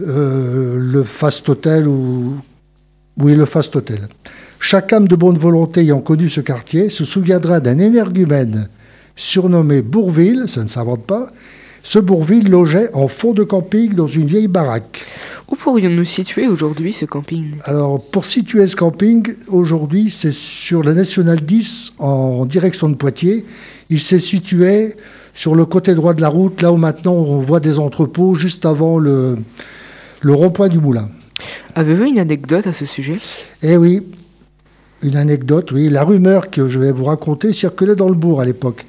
euh, 0.00 0.78
le 0.78 1.04
Fast 1.04 1.48
Hotel 1.48 1.88
ou 1.88 2.34
oui, 3.18 3.34
le 3.34 3.44
Fast 3.44 3.76
Hotel. 3.76 4.08
Chaque 4.62 4.92
âme 4.92 5.08
de 5.08 5.16
bonne 5.16 5.38
volonté 5.38 5.80
ayant 5.80 6.00
connu 6.00 6.28
ce 6.28 6.42
quartier 6.42 6.90
se 6.90 7.04
souviendra 7.04 7.60
d'un 7.60 7.78
énergumène 7.78 8.68
surnommé 9.16 9.82
Bourville, 9.82 10.44
ça 10.48 10.62
ne 10.62 10.68
s'invente 10.68 11.04
pas. 11.04 11.28
Ce 11.82 11.98
Bourville 11.98 12.50
logeait 12.50 12.90
en 12.92 13.08
fond 13.08 13.32
de 13.32 13.42
camping 13.42 13.94
dans 13.94 14.06
une 14.06 14.26
vieille 14.26 14.48
baraque. 14.48 15.02
Où 15.48 15.56
pourrions-nous 15.56 16.04
situer 16.04 16.46
aujourd'hui 16.46 16.92
ce 16.92 17.06
camping? 17.06 17.54
Alors, 17.64 18.04
pour 18.04 18.26
situer 18.26 18.66
ce 18.66 18.76
camping, 18.76 19.34
aujourd'hui, 19.48 20.10
c'est 20.10 20.32
sur 20.32 20.82
la 20.82 20.92
Nationale 20.92 21.40
10 21.40 21.94
en 21.98 22.44
direction 22.44 22.88
de 22.90 22.94
Poitiers. 22.94 23.46
Il 23.88 23.98
s'est 23.98 24.20
situé 24.20 24.94
sur 25.32 25.54
le 25.54 25.64
côté 25.64 25.94
droit 25.94 26.12
de 26.12 26.20
la 26.20 26.28
route, 26.28 26.60
là 26.60 26.70
où 26.70 26.76
maintenant 26.76 27.14
on 27.14 27.40
voit 27.40 27.60
des 27.60 27.78
entrepôts, 27.78 28.34
juste 28.34 28.66
avant 28.66 28.98
le, 28.98 29.38
le 30.20 30.34
rond-point 30.34 30.68
du 30.68 30.78
moulin. 30.78 31.08
Avez-vous 31.74 32.04
une 32.04 32.18
anecdote 32.18 32.66
à 32.66 32.74
ce 32.74 32.84
sujet? 32.84 33.18
Eh 33.62 33.78
oui, 33.78 34.02
une 35.02 35.16
anecdote, 35.16 35.72
oui. 35.72 35.88
La 35.88 36.04
rumeur 36.04 36.50
que 36.50 36.68
je 36.68 36.78
vais 36.78 36.92
vous 36.92 37.04
raconter 37.04 37.52
circulait 37.52 37.96
dans 37.96 38.08
le 38.08 38.14
bourg 38.14 38.40
à 38.40 38.44
l'époque. 38.44 38.86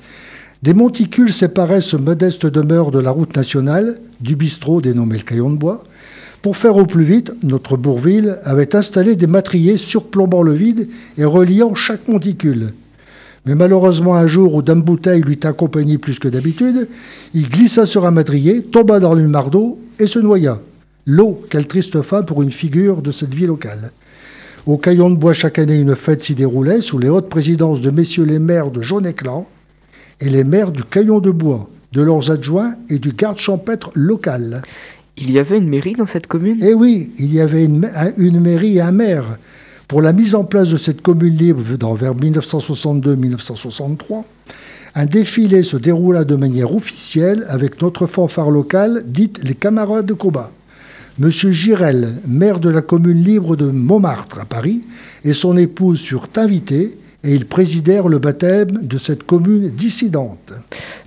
Des 0.64 0.74
monticules 0.74 1.34
séparaient 1.34 1.82
ce 1.82 1.98
modeste 1.98 2.46
demeure 2.46 2.92
de 2.92 3.00
la 3.00 3.12
route 3.12 3.36
nationale, 3.36 4.00
du 4.20 4.36
bistrot 4.36 4.82
dénommé 4.82 5.18
le 5.18 5.24
Caillon 5.24 5.50
de 5.50 5.58
Bois. 5.58 5.84
Pour 6.42 6.58
faire 6.58 6.78
au 6.78 6.86
plus 6.86 7.04
vite, 7.04 7.32
notre 7.44 7.78
Bourville 7.78 8.38
avait 8.44 8.76
installé 8.76 9.16
des 9.16 9.28
matriers 9.28 9.78
surplombant 9.78 10.42
le 10.42 10.54
vide 10.54 10.88
et 11.18 11.26
reliant 11.26 11.76
chaque 11.76 12.08
monticule. 12.08 12.74
Mais 13.46 13.56
malheureusement, 13.56 14.16
un 14.16 14.28
jour 14.28 14.54
où 14.54 14.62
Dame 14.62 14.82
Bouteille 14.82 15.22
lui 15.22 15.40
accompagné 15.42 15.98
plus 15.98 16.20
que 16.20 16.28
d'habitude, 16.28 16.88
il 17.34 17.50
glissa 17.50 17.88
sur 17.88 18.06
un 18.06 18.12
madrier, 18.12 18.62
tomba 18.62 19.00
dans 19.00 19.18
une 19.18 19.28
mare 19.28 19.50
d'eau 19.50 19.80
et 19.98 20.06
se 20.06 20.20
noya. 20.20 20.60
L'eau, 21.08 21.42
quelle 21.50 21.66
triste 21.66 22.02
fin 22.04 22.22
pour 22.22 22.44
une 22.44 22.52
figure 22.52 23.02
de 23.02 23.12
cette 23.12 23.34
vie 23.34 23.48
locale. 23.48 23.92
Au 24.68 24.78
Caillon 24.78 25.10
de 25.10 25.16
Bois, 25.16 25.34
chaque 25.34 25.58
année, 25.58 25.74
une 25.74 25.96
fête 25.96 26.22
s'y 26.22 26.36
déroulait 26.36 26.82
sous 26.82 27.00
les 27.00 27.10
hautes 27.10 27.30
présidences 27.30 27.82
de 27.82 27.90
messieurs 27.90 28.26
les 28.26 28.38
maires 28.38 28.70
de 28.70 28.84
Jaune-Éclan 28.84 29.48
et 30.20 30.30
les 30.30 30.44
maires 30.44 30.72
du 30.72 30.84
Caillon 30.84 31.20
de 31.20 31.32
Bois, 31.32 31.68
de 31.94 32.04
leurs 32.04 32.30
adjoints 32.30 32.76
et 32.88 33.00
du 33.00 33.12
garde 33.12 33.40
champêtre 33.40 33.90
local. 33.96 34.62
Il 35.18 35.32
y 35.32 35.40
avait 35.40 35.58
une 35.58 35.68
mairie 35.68 35.96
dans 35.96 36.06
cette 36.06 36.28
commune? 36.28 36.60
Eh 36.62 36.76
oui, 36.76 37.10
il 37.18 37.34
y 37.34 37.42
avait 37.42 37.66
une, 37.66 37.90
une 38.18 38.40
mairie 38.40 38.78
et 38.78 38.82
un 38.82 38.92
maire. 38.92 39.40
Pour 39.88 40.00
la 40.00 40.14
mise 40.14 40.36
en 40.36 40.44
place 40.44 40.70
de 40.70 40.78
cette 40.78 41.02
commune 41.02 41.36
libre 41.36 41.64
dans, 41.80 41.96
vers 41.96 42.14
1962-1963, 42.14 44.24
un 44.94 45.06
défilé 45.08 45.64
se 45.64 45.78
déroula 45.78 46.24
de 46.24 46.36
manière 46.36 46.76
officielle 46.76 47.48
avec 47.50 47.82
notre 47.82 48.06
fanfare 48.06 48.52
locale, 48.52 49.06
dite 49.08 49.44
les 49.44 49.56
camarades 49.56 50.06
de 50.06 50.14
combat. 50.14 50.52
Monsieur 51.22 51.52
Girel, 51.52 52.20
maire 52.28 52.60
de 52.60 52.72
la 52.72 52.82
commune 52.82 53.24
libre 53.24 53.56
de 53.56 53.68
Montmartre 53.68 54.40
à 54.40 54.46
Paris, 54.46 54.82
et 55.24 55.36
son 55.36 55.56
épouse 55.56 56.02
furent 56.02 56.30
invités 56.36 56.98
et 57.24 57.36
ils 57.36 57.46
présidèrent 57.46 58.08
le 58.08 58.18
baptême 58.18 58.80
de 58.82 58.98
cette 58.98 59.22
commune 59.22 59.70
dissidente. 59.70 60.52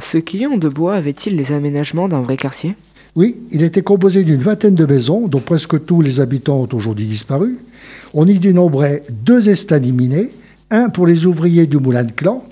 Ce 0.00 0.18
quillon 0.18 0.56
de 0.56 0.68
bois 0.68 0.94
avait-il 0.94 1.34
les 1.34 1.50
aménagements 1.50 2.06
d'un 2.06 2.20
vrai 2.20 2.36
quartier? 2.36 2.76
Oui, 3.16 3.40
il 3.50 3.64
était 3.64 3.82
composé 3.82 4.22
d'une 4.22 4.40
vingtaine 4.40 4.76
de 4.76 4.86
maisons, 4.86 5.26
dont 5.26 5.40
presque 5.40 5.84
tous 5.84 6.00
les 6.00 6.20
habitants 6.20 6.60
ont 6.60 6.68
aujourd'hui 6.72 7.06
disparu. 7.06 7.58
On 8.12 8.24
y 8.24 8.38
dénombrait 8.38 9.02
deux 9.24 9.48
estaminées, 9.48 10.30
un 10.70 10.90
pour 10.90 11.08
les 11.08 11.26
ouvriers 11.26 11.66
du 11.66 11.78
moulin 11.78 12.04
de 12.04 12.12
clan 12.12 12.44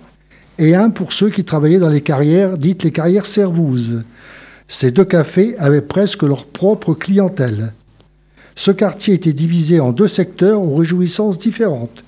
et 0.58 0.74
un 0.74 0.90
pour 0.90 1.12
ceux 1.12 1.30
qui 1.30 1.44
travaillaient 1.44 1.78
dans 1.78 1.88
les 1.88 2.00
carrières 2.00 2.58
dites 2.58 2.82
les 2.82 2.90
carrières 2.90 3.26
servouses. 3.26 4.02
Ces 4.72 4.90
deux 4.90 5.04
cafés 5.04 5.54
avaient 5.58 5.82
presque 5.82 6.22
leur 6.22 6.46
propre 6.46 6.94
clientèle. 6.94 7.74
Ce 8.56 8.70
quartier 8.70 9.12
était 9.12 9.34
divisé 9.34 9.80
en 9.80 9.92
deux 9.92 10.08
secteurs 10.08 10.62
aux 10.62 10.76
réjouissances 10.76 11.38
différentes. 11.38 12.02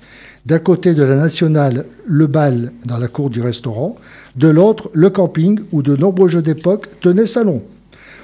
D'un 0.47 0.61
côté 0.61 0.95
de 0.95 1.03
la 1.03 1.17
nationale, 1.17 1.85
le 2.07 2.27
bal 2.27 2.73
dans 2.87 2.97
la 2.97 3.07
cour 3.07 3.29
du 3.29 3.43
restaurant, 3.43 3.97
de 4.37 4.49
l'autre, 4.49 4.91
le 4.95 5.11
camping 5.11 5.61
où 5.73 5.83
de 5.83 5.95
nombreux 5.95 6.29
jeux 6.29 6.41
d'époque 6.41 6.89
tenaient 7.03 7.27
salon. 7.27 7.63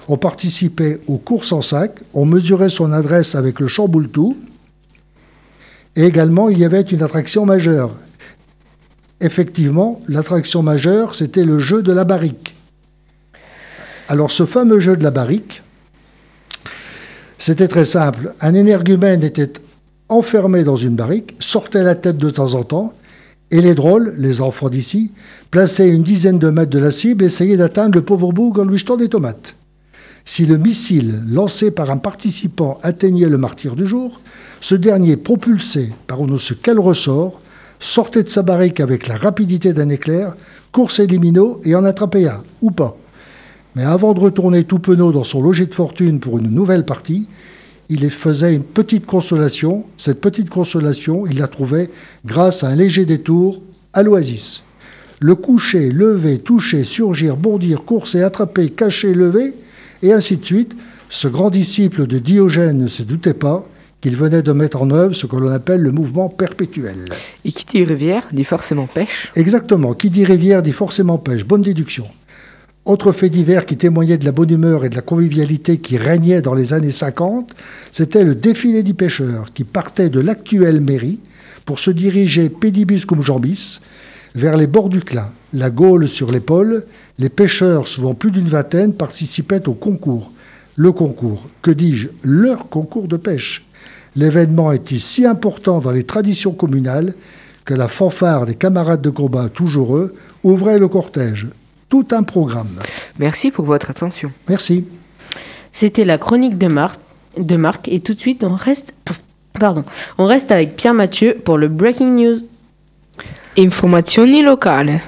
On 0.09 0.17
participait 0.17 1.01
aux 1.07 1.19
courses 1.19 1.53
en 1.53 1.61
sac, 1.61 2.01
on 2.15 2.25
mesurait 2.25 2.71
son 2.71 2.93
adresse 2.93 3.35
avec 3.35 3.61
le 3.61 3.69
chamboultou, 3.69 4.39
et 5.97 6.05
également 6.05 6.49
il 6.49 6.59
y 6.59 6.65
avait 6.65 6.81
une 6.81 7.03
attraction 7.03 7.45
majeure. 7.45 7.95
Effectivement, 9.21 10.01
l'attraction 10.09 10.63
majeure, 10.63 11.15
c'était 11.15 11.45
le 11.45 11.59
jeu 11.59 11.83
de 11.83 11.93
la 11.93 12.05
barrique. 12.05 12.50
Alors 14.11 14.33
ce 14.33 14.45
fameux 14.45 14.81
jeu 14.81 14.97
de 14.97 15.05
la 15.05 15.13
barrique, 15.13 15.63
c'était 17.39 17.69
très 17.69 17.85
simple. 17.85 18.35
Un 18.41 18.55
énergumène 18.55 19.23
était 19.23 19.53
enfermé 20.09 20.65
dans 20.65 20.75
une 20.75 20.97
barrique, 20.97 21.37
sortait 21.39 21.85
la 21.85 21.95
tête 21.95 22.19
de 22.19 22.29
temps 22.29 22.55
en 22.55 22.65
temps, 22.65 22.91
et 23.53 23.61
les 23.61 23.77
drôles, 23.77 24.13
les 24.19 24.41
enfants 24.41 24.69
d'ici, 24.69 25.13
plaçaient 25.53 25.89
une 25.89 26.03
dizaine 26.03 26.41
de 26.41 26.51
mètres 26.51 26.73
de 26.73 26.81
la 26.81 26.91
cible 26.91 27.23
et 27.23 27.29
essayaient 27.29 27.57
d'atteindre 27.57 27.95
le 27.95 28.05
pauvre 28.05 28.33
boug 28.33 28.59
en 28.59 28.65
lui 28.65 28.79
jetant 28.79 28.97
des 28.97 29.09
tomates. 29.09 29.55
Si 30.25 30.45
le 30.45 30.59
missile 30.59 31.23
lancé 31.29 31.71
par 31.71 31.89
un 31.93 31.97
participant 31.97 32.81
atteignait 32.83 33.29
le 33.29 33.39
martyr 33.39 33.77
du 33.77 33.87
jour, 33.87 34.21
ce 34.61 34.75
dernier, 34.75 35.17
propulsé 35.17 35.91
par 36.09 36.21
on 36.21 36.27
ne 36.27 36.37
sait 36.37 36.57
quel 36.61 36.81
ressort, 36.81 37.41
sortait 37.79 38.25
de 38.25 38.29
sa 38.29 38.43
barrique 38.43 38.81
avec 38.81 39.07
la 39.07 39.15
rapidité 39.15 39.73
d'un 39.73 39.89
éclair, 39.89 40.35
coursait 40.73 41.07
les 41.07 41.21
minots 41.21 41.61
et 41.63 41.77
en 41.77 41.85
attrapait 41.85 42.27
un, 42.27 42.43
ou 42.61 42.73
pas. 42.73 42.97
Mais 43.77 43.85
avant 43.85 44.15
de 44.15 44.21
retourner 44.21 44.65
tout 44.65 44.79
penaud 44.79 45.13
dans 45.13 45.25
son 45.25 45.43
logis 45.43 45.67
de 45.67 45.75
fortune 45.75 46.21
pour 46.21 46.39
une 46.39 46.51
nouvelle 46.51 46.85
partie, 46.85 47.27
il 47.89 48.09
faisait 48.11 48.55
une 48.55 48.63
petite 48.63 49.07
consolation. 49.07 49.85
Cette 49.99 50.21
petite 50.21 50.51
consolation, 50.51 51.27
il 51.27 51.39
la 51.39 51.49
trouvait 51.49 51.91
grâce 52.25 52.65
à 52.65 52.69
un 52.69 52.77
léger 52.77 53.05
détour 53.05 53.61
à 53.93 54.03
l'oasis. 54.03 54.63
Le 55.19 55.35
coucher, 55.35 55.91
lever, 55.91 56.39
toucher, 56.39 56.85
surgir, 56.85 57.37
bondir, 57.37 57.85
courser, 57.85 58.23
attraper, 58.23 58.71
cacher, 58.71 59.13
lever, 59.13 59.55
et 60.03 60.13
ainsi 60.13 60.37
de 60.37 60.45
suite. 60.45 60.75
Ce 61.11 61.27
grand 61.27 61.51
disciple 61.51 62.07
de 62.07 62.19
Diogène 62.19 62.79
ne 62.79 62.87
se 62.87 63.03
doutait 63.03 63.35
pas 63.35 63.67
qu'il 64.01 64.17
venait 64.17 64.43
de 64.43 64.53
mettre 64.53 64.81
en 64.81 64.91
œuvre 64.91 65.13
ce 65.15 65.27
que 65.27 65.37
l'on 65.37 65.51
appelle 65.51 65.81
le 65.81 65.91
mouvement 65.91 66.29
perpétuel. 66.29 67.07
Et 67.45 67.53
qui 67.53 67.67
dit 67.67 67.85
rivière 67.85 68.29
dit 68.33 68.45
forcément 68.45 68.87
pêche 68.87 69.31
Exactement. 69.35 69.95
Qui 69.95 70.09
dit 70.09 70.25
rivière 70.25 70.63
dit 70.63 70.73
forcément 70.73 71.19
pêche. 71.19 71.45
Bonne 71.45 71.63
déduction. 71.63 72.07
Autre 72.87 73.13
fait 73.13 73.29
divers 73.29 73.67
qui 73.67 73.77
témoignait 73.77 74.17
de 74.17 74.25
la 74.25 74.33
bonne 74.33 74.51
humeur 74.51 74.85
et 74.85 74.89
de 74.89 74.95
la 74.95 75.03
convivialité 75.03 75.79
qui 75.79 75.99
régnait 75.99 76.41
dans 76.41 76.55
les 76.55 76.73
années 76.73 76.91
50, 76.91 77.55
c'était 77.93 78.25
le 78.25 78.35
défilé 78.35 78.83
des 78.83 78.95
pêcheurs 78.95 79.53
qui 79.53 79.65
partait 79.65 80.09
de 80.09 80.19
l'actuelle 80.19 80.81
mairie 80.81 81.21
pour 81.67 81.79
se 81.79 81.91
diriger 81.91 82.49
pédibus 82.49 83.05
cum 83.05 83.23
jambis 83.23 83.81
vers 84.35 84.57
les 84.57 84.67
bords 84.67 84.89
du 84.89 85.03
Clin. 85.03 85.29
La 85.53 85.69
Gaule 85.69 86.09
sur 86.09 86.33
l'épaule, 86.33 86.85
les 87.19 87.29
pêcheurs, 87.29 87.87
souvent 87.87 88.15
plus 88.15 88.31
d'une 88.31 88.49
vingtaine, 88.49 88.95
participaient 88.95 89.69
au 89.69 89.75
concours. 89.75 90.33
Le 90.77 90.91
concours, 90.93 91.49
que 91.61 91.71
dis-je, 91.71 92.09
leur 92.23 92.71
concours 92.71 93.09
de 93.09 93.19
pêche. 93.19 93.67
L'événement 94.17 94.73
était 94.73 94.99
si 94.99 95.27
important 95.27 95.81
dans 95.81 95.91
les 95.91 96.05
traditions 96.05 96.53
communales 96.53 97.15
que 97.67 97.75
la 97.75 97.89
fanfare 97.89 98.47
des 98.47 98.55
camarades 98.55 99.03
de 99.03 99.11
combat, 99.11 99.51
toujours 99.51 99.97
eux, 99.97 100.15
ouvrait 100.43 100.79
le 100.79 100.89
cortège 100.89 101.47
tout 101.91 102.07
un 102.13 102.23
programme. 102.23 102.77
Merci 103.19 103.51
pour 103.51 103.67
votre 103.67 103.91
attention. 103.91 104.33
Merci. 104.49 104.87
C'était 105.73 106.05
la 106.05 106.17
chronique 106.17 106.57
de 106.57 106.67
Marthe 106.67 107.01
de 107.37 107.57
marque. 107.57 107.89
Et 107.89 108.01
tout 108.01 108.15
de 108.15 108.21
suite, 108.21 108.45
on 108.45 108.55
reste, 108.55 108.93
pardon, 109.59 109.85
on 110.19 110.27
reste 110.27 110.51
avec 110.51 110.77
Pierre 110.77 110.95
Mathieu 110.95 111.37
pour 111.45 111.59
le 111.59 111.69
Breaking 111.69 112.15
News. 112.15 112.41
Informazioni 113.59 114.43
locali. 114.43 114.99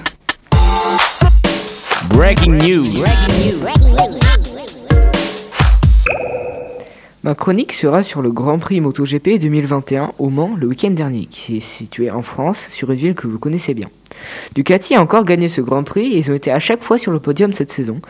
Breaking 2.09 2.57
news. 2.57 2.85
Ma 7.25 7.35
chronique 7.35 7.71
sera 7.71 8.03
sur 8.03 8.21
le 8.21 8.33
Grand 8.33 8.59
Prix 8.59 8.81
MotoGP 8.81 9.39
2021 9.39 10.11
au 10.19 10.29
Mans 10.29 10.57
le 10.59 10.67
week-end 10.67 10.91
dernier, 10.91 11.25
qui 11.27 11.55
est 11.55 11.61
situé 11.61 12.11
en 12.11 12.21
France, 12.21 12.67
sur 12.69 12.91
une 12.91 12.97
ville 12.97 13.15
que 13.15 13.27
vous 13.27 13.39
connaissez 13.39 13.73
bien. 13.73 13.87
Ducati 14.55 14.93
a 14.93 15.01
encore 15.01 15.23
gagné 15.23 15.47
ce 15.47 15.61
Grand 15.61 15.85
Prix 15.85 16.07
et 16.07 16.17
ils 16.17 16.29
ont 16.31 16.35
été 16.35 16.51
à 16.51 16.59
chaque 16.59 16.83
fois 16.83 16.97
sur 16.97 17.13
le 17.13 17.21
podium 17.21 17.53
cette 17.53 17.71
saison. 17.71 18.01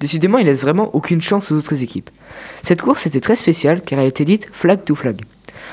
Décidément, 0.00 0.38
ils 0.38 0.46
laissent 0.46 0.62
vraiment 0.62 0.88
aucune 0.94 1.20
chance 1.20 1.52
aux 1.52 1.56
autres 1.56 1.82
équipes. 1.82 2.08
Cette 2.62 2.80
course 2.80 3.06
était 3.06 3.20
très 3.20 3.36
spéciale 3.36 3.82
car 3.84 3.98
elle 3.98 4.08
était 4.08 4.24
dite 4.24 4.48
flag 4.52 4.82
to 4.86 4.94
flag. 4.94 5.20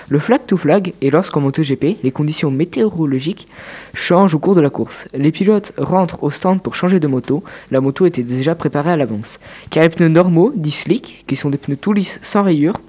Le 0.10 0.20
flag 0.20 0.46
to 0.46 0.58
flag 0.58 0.94
est 1.02 1.10
lorsqu'en 1.10 1.40
MotoGP, 1.40 2.04
les 2.04 2.12
conditions 2.12 2.52
météorologiques 2.52 3.48
changent 3.94 4.36
au 4.36 4.40
cours 4.40 4.56
de 4.56 4.62
la 4.62 4.70
course. 4.70 5.08
Les 5.14 5.32
pilotes 5.32 5.72
rentrent 5.78 6.22
au 6.22 6.30
stand 6.32 6.62
pour 6.62 6.76
changer 6.76 7.00
de 7.00 7.08
moto. 7.08 7.46
La 7.72 7.80
moto 7.80 8.06
était 8.06 8.24
déjà 8.24 8.56
préparée 8.56 8.92
à 8.92 8.98
l'avance. 8.98 9.40
Car 9.70 9.84
les 9.84 9.90
pneus 9.90 10.10
normaux, 10.10 10.52
dits 10.54 10.72
slick, 10.72 11.24
qui 11.28 11.38
sont 11.38 11.50
des 11.50 11.58
pneus 11.58 11.78
tout 11.78 11.94
lisses 11.94 12.20
sans 12.22 12.44
rayures, 12.44 12.82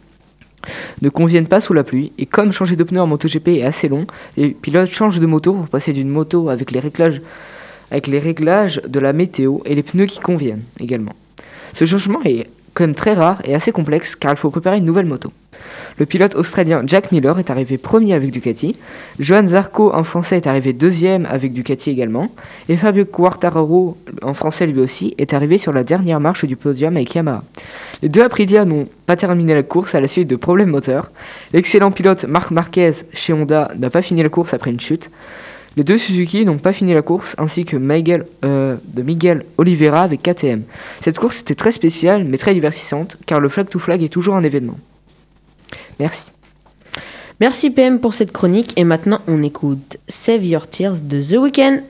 ne 1.02 1.08
conviennent 1.08 1.46
pas 1.46 1.60
sous 1.60 1.72
la 1.72 1.84
pluie. 1.84 2.12
Et 2.18 2.26
comme 2.26 2.52
changer 2.52 2.76
de 2.76 2.84
pneus 2.84 3.00
en 3.00 3.06
MotoGP 3.06 3.48
est 3.48 3.64
assez 3.64 3.88
long, 3.88 4.06
les 4.36 4.50
pilotes 4.50 4.90
changent 4.90 5.20
de 5.20 5.26
moto 5.26 5.52
pour 5.52 5.68
passer 5.68 5.92
d'une 5.92 6.08
moto 6.08 6.48
avec 6.48 6.70
les 6.70 6.80
réglages, 6.80 7.20
avec 7.90 8.06
les 8.06 8.18
réglages 8.18 8.80
de 8.86 9.00
la 9.00 9.12
météo 9.12 9.58
et 9.64 9.74
les 9.74 9.82
pneus 9.82 10.06
qui 10.06 10.20
conviennent 10.20 10.62
également. 10.78 11.14
Ce 11.74 11.84
changement 11.84 12.20
est 12.24 12.46
quand 12.74 12.84
même 12.84 12.94
très 12.94 13.14
rare 13.14 13.40
et 13.44 13.54
assez 13.54 13.72
complexe 13.72 14.14
car 14.16 14.32
il 14.32 14.36
faut 14.36 14.50
préparer 14.50 14.78
une 14.78 14.84
nouvelle 14.84 15.06
moto. 15.06 15.32
Le 15.98 16.06
pilote 16.06 16.34
australien 16.34 16.82
Jack 16.86 17.12
Miller 17.12 17.38
est 17.38 17.50
arrivé 17.50 17.76
premier 17.76 18.14
avec 18.14 18.30
Ducati, 18.30 18.76
Johan 19.18 19.46
Zarco 19.46 19.92
en 19.92 20.04
français 20.04 20.36
est 20.36 20.46
arrivé 20.46 20.72
deuxième 20.72 21.26
avec 21.26 21.52
Ducati 21.52 21.90
également, 21.90 22.28
et 22.68 22.76
Fabio 22.76 23.04
Quartararo 23.04 23.98
en 24.22 24.34
français 24.34 24.66
lui 24.66 24.80
aussi 24.80 25.14
est 25.18 25.34
arrivé 25.34 25.58
sur 25.58 25.72
la 25.72 25.84
dernière 25.84 26.20
marche 26.20 26.44
du 26.46 26.56
podium 26.56 26.96
avec 26.96 27.14
Yamaha. 27.14 27.42
Les 28.02 28.08
deux 28.08 28.22
Aprilia 28.22 28.64
n'ont 28.64 28.88
pas 29.04 29.16
terminé 29.16 29.54
la 29.54 29.62
course 29.62 29.94
à 29.94 30.00
la 30.00 30.08
suite 30.08 30.28
de 30.28 30.36
problèmes 30.36 30.70
moteurs. 30.70 31.10
L'excellent 31.52 31.90
pilote 31.90 32.24
Marc 32.24 32.50
Marquez 32.50 32.92
chez 33.12 33.32
Honda 33.32 33.70
n'a 33.76 33.90
pas 33.90 34.00
fini 34.00 34.22
la 34.22 34.30
course 34.30 34.54
après 34.54 34.70
une 34.70 34.80
chute. 34.80 35.10
Les 35.76 35.84
deux 35.84 35.98
Suzuki 35.98 36.44
n'ont 36.44 36.58
pas 36.58 36.72
fini 36.72 36.94
la 36.94 37.02
course, 37.02 37.34
ainsi 37.38 37.64
que 37.64 37.76
Miguel, 37.76 38.26
euh, 38.44 38.76
de 38.84 39.02
Miguel 39.02 39.44
Oliveira 39.56 40.02
avec 40.02 40.22
KTM. 40.22 40.62
Cette 41.02 41.18
course 41.18 41.40
était 41.40 41.54
très 41.54 41.70
spéciale, 41.70 42.24
mais 42.24 42.38
très 42.38 42.54
divertissante, 42.54 43.16
car 43.26 43.40
le 43.40 43.48
flag 43.48 43.68
to 43.68 43.78
flag 43.78 44.02
est 44.02 44.08
toujours 44.08 44.34
un 44.34 44.42
événement. 44.42 44.78
Merci. 45.98 46.30
Merci 47.40 47.70
PM 47.70 48.00
pour 48.00 48.14
cette 48.14 48.32
chronique 48.32 48.72
et 48.76 48.84
maintenant 48.84 49.20
on 49.26 49.42
écoute 49.42 49.96
Save 50.08 50.44
Your 50.44 50.68
Tears 50.68 50.96
de 50.96 51.22
The 51.22 51.38
Weeknd. 51.38 51.82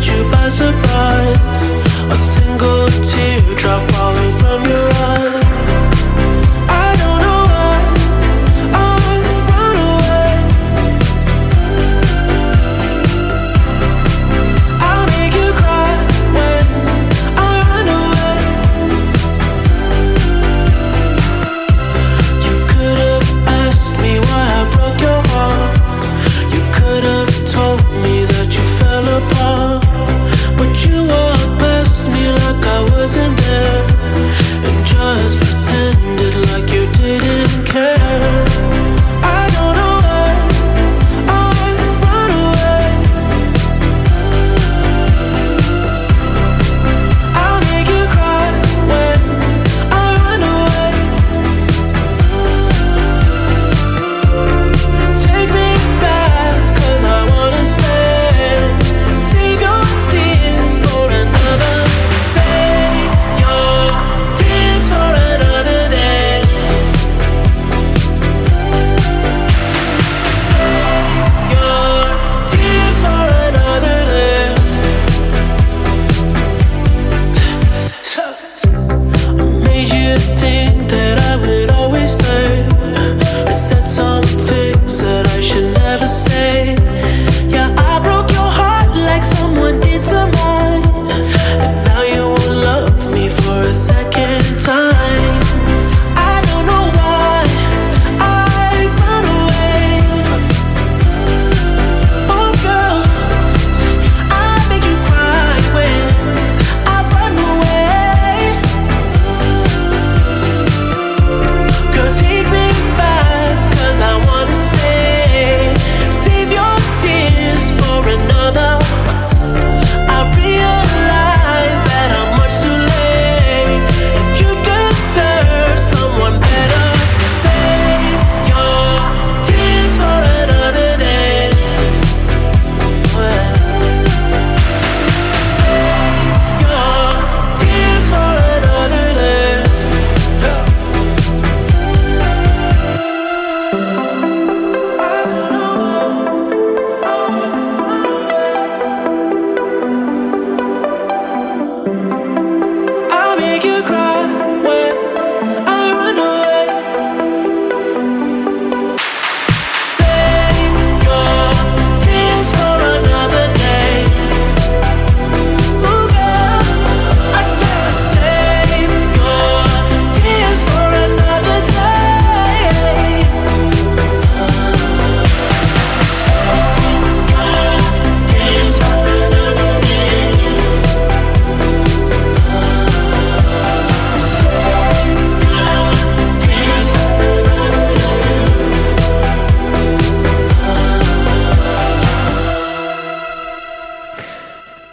Caught 0.00 0.16
you 0.16 0.30
by 0.30 0.48
surprise. 0.48 1.59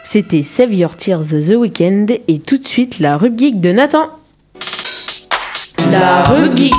C'était 0.10 0.42
Save 0.42 0.74
Your 0.74 0.96
Tears 0.96 1.26
The 1.26 1.58
Weeknd 1.58 2.06
et 2.30 2.40
tout 2.40 2.58
de 2.58 2.66
suite 2.66 3.00
la 3.00 3.18
rubrique 3.18 3.60
de 3.60 3.74
Nathan. 3.74 4.08
La 5.92 6.24
rubrique. 6.24 6.74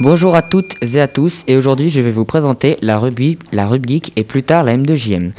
Bonjour 0.00 0.34
à 0.34 0.42
toutes 0.42 0.74
et 0.82 1.00
à 1.00 1.08
tous, 1.08 1.44
et 1.46 1.56
aujourd'hui 1.56 1.88
je 1.88 2.02
vais 2.02 2.10
vous 2.10 2.26
présenter 2.26 2.76
la 2.82 2.98
rubrique, 2.98 3.40
la 3.52 3.66
rubrique 3.66 4.12
et 4.16 4.24
plus 4.24 4.42
tard 4.42 4.64
la 4.64 4.76
M2JM. 4.76 5.30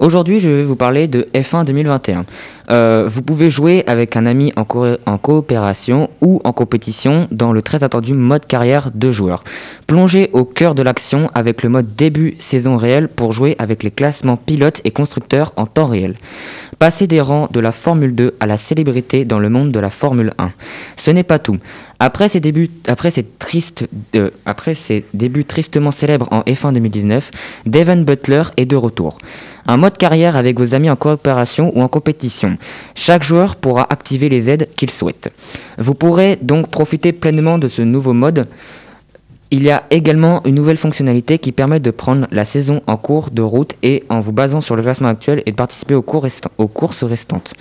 Aujourd'hui 0.00 0.40
je 0.40 0.48
vais 0.48 0.62
vous 0.64 0.74
parler 0.74 1.06
de 1.06 1.28
F1 1.34 1.64
2021. 1.64 2.24
Euh, 2.70 3.04
vous 3.08 3.22
pouvez 3.22 3.48
jouer 3.50 3.84
avec 3.86 4.16
un 4.16 4.26
ami 4.26 4.52
en, 4.56 4.64
co- 4.64 4.96
en 5.06 5.18
coopération 5.18 6.10
ou 6.20 6.40
en 6.44 6.52
compétition 6.52 7.28
dans 7.30 7.52
le 7.52 7.62
très 7.62 7.84
attendu 7.84 8.12
mode 8.14 8.46
carrière 8.46 8.90
de 8.92 9.12
joueurs. 9.12 9.44
Plongez 9.86 10.30
au 10.32 10.44
cœur 10.44 10.74
de 10.74 10.82
l'action 10.82 11.30
avec 11.34 11.62
le 11.62 11.68
mode 11.68 11.94
début 11.94 12.34
saison 12.38 12.76
réel 12.76 13.08
pour 13.08 13.32
jouer 13.32 13.54
avec 13.58 13.82
les 13.82 13.90
classements 13.92 14.36
pilotes 14.36 14.80
et 14.84 14.90
constructeurs 14.90 15.52
en 15.56 15.66
temps 15.66 15.86
réel. 15.86 16.16
Passez 16.78 17.06
des 17.06 17.20
rangs 17.20 17.48
de 17.52 17.60
la 17.60 17.72
Formule 17.72 18.14
2 18.14 18.34
à 18.40 18.46
la 18.46 18.56
célébrité 18.56 19.24
dans 19.24 19.38
le 19.38 19.48
monde 19.48 19.70
de 19.72 19.78
la 19.80 19.90
Formule 19.90 20.32
1. 20.38 20.50
Ce 20.96 21.10
n'est 21.10 21.22
pas 21.22 21.38
tout. 21.38 21.58
Après 22.00 22.28
ces 22.28 22.40
débuts, 22.40 22.68
après 22.88 23.10
ces 23.10 23.22
tristes, 23.22 23.88
euh, 24.14 24.30
après 24.44 24.74
ces 24.74 25.04
débuts 25.14 25.44
tristement 25.46 25.90
célèbres 25.90 26.28
en 26.30 26.40
F1 26.40 26.72
2019, 26.74 27.30
Devon 27.64 27.96
Butler 28.02 28.42
est 28.58 28.66
de 28.66 28.76
retour. 28.76 29.16
Un 29.68 29.76
mode 29.76 29.98
carrière 29.98 30.36
avec 30.36 30.58
vos 30.58 30.74
amis 30.74 30.90
en 30.90 30.96
coopération 30.96 31.72
ou 31.76 31.82
en 31.82 31.88
compétition. 31.88 32.56
Chaque 32.94 33.24
joueur 33.24 33.56
pourra 33.56 33.86
activer 33.90 34.28
les 34.28 34.48
aides 34.48 34.68
qu'il 34.76 34.90
souhaite. 34.90 35.32
Vous 35.78 35.94
pourrez 35.94 36.38
donc 36.40 36.68
profiter 36.68 37.12
pleinement 37.12 37.58
de 37.58 37.68
ce 37.68 37.82
nouveau 37.82 38.12
mode. 38.12 38.46
Il 39.52 39.62
y 39.62 39.70
a 39.70 39.84
également 39.90 40.42
une 40.44 40.56
nouvelle 40.56 40.76
fonctionnalité 40.76 41.38
qui 41.38 41.52
permet 41.52 41.78
de 41.78 41.92
prendre 41.92 42.26
la 42.32 42.44
saison 42.44 42.82
en 42.88 42.96
cours 42.96 43.30
de 43.30 43.42
route 43.42 43.74
et 43.84 44.02
en 44.08 44.18
vous 44.18 44.32
basant 44.32 44.60
sur 44.60 44.74
le 44.74 44.82
classement 44.82 45.08
actuel 45.08 45.44
et 45.46 45.52
de 45.52 45.56
participer 45.56 45.94
aux, 45.94 46.02
courses 46.02 47.04
restantes. 47.04 47.54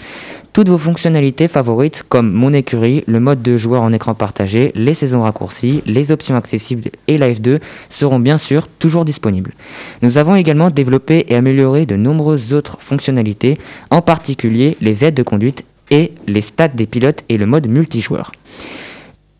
Toutes 0.51 0.69
vos 0.69 0.79
fonctionnalités 0.79 1.47
favorites 1.47 2.03
comme 2.09 2.31
mon 2.31 2.53
écurie, 2.53 3.03
le 3.05 3.19
mode 3.19 3.43
de 3.43 3.55
joueur 3.57 3.83
en 3.83 3.93
écran 3.93 4.15
partagé, 4.15 4.71
les 4.73 4.95
saisons 4.95 5.21
raccourcies, 5.21 5.83
les 5.85 6.11
options 6.11 6.35
accessibles 6.35 6.89
et 7.07 7.19
Live 7.19 7.39
2 7.39 7.59
seront 7.89 8.19
bien 8.19 8.39
sûr 8.39 8.67
toujours 8.67 9.05
disponibles. 9.05 9.53
Nous 10.01 10.17
avons 10.17 10.35
également 10.35 10.71
développé 10.71 11.25
et 11.29 11.35
amélioré 11.35 11.85
de 11.85 11.95
nombreuses 11.95 12.55
autres 12.55 12.77
fonctionnalités, 12.79 13.59
en 13.91 14.01
particulier 14.01 14.75
les 14.81 15.05
aides 15.05 15.13
de 15.13 15.23
conduite 15.23 15.63
et 15.91 16.13
les 16.25 16.41
stats 16.41 16.69
des 16.69 16.87
pilotes 16.87 17.23
et 17.29 17.37
le 17.37 17.45
mode 17.45 17.67
multijoueur. 17.67 18.31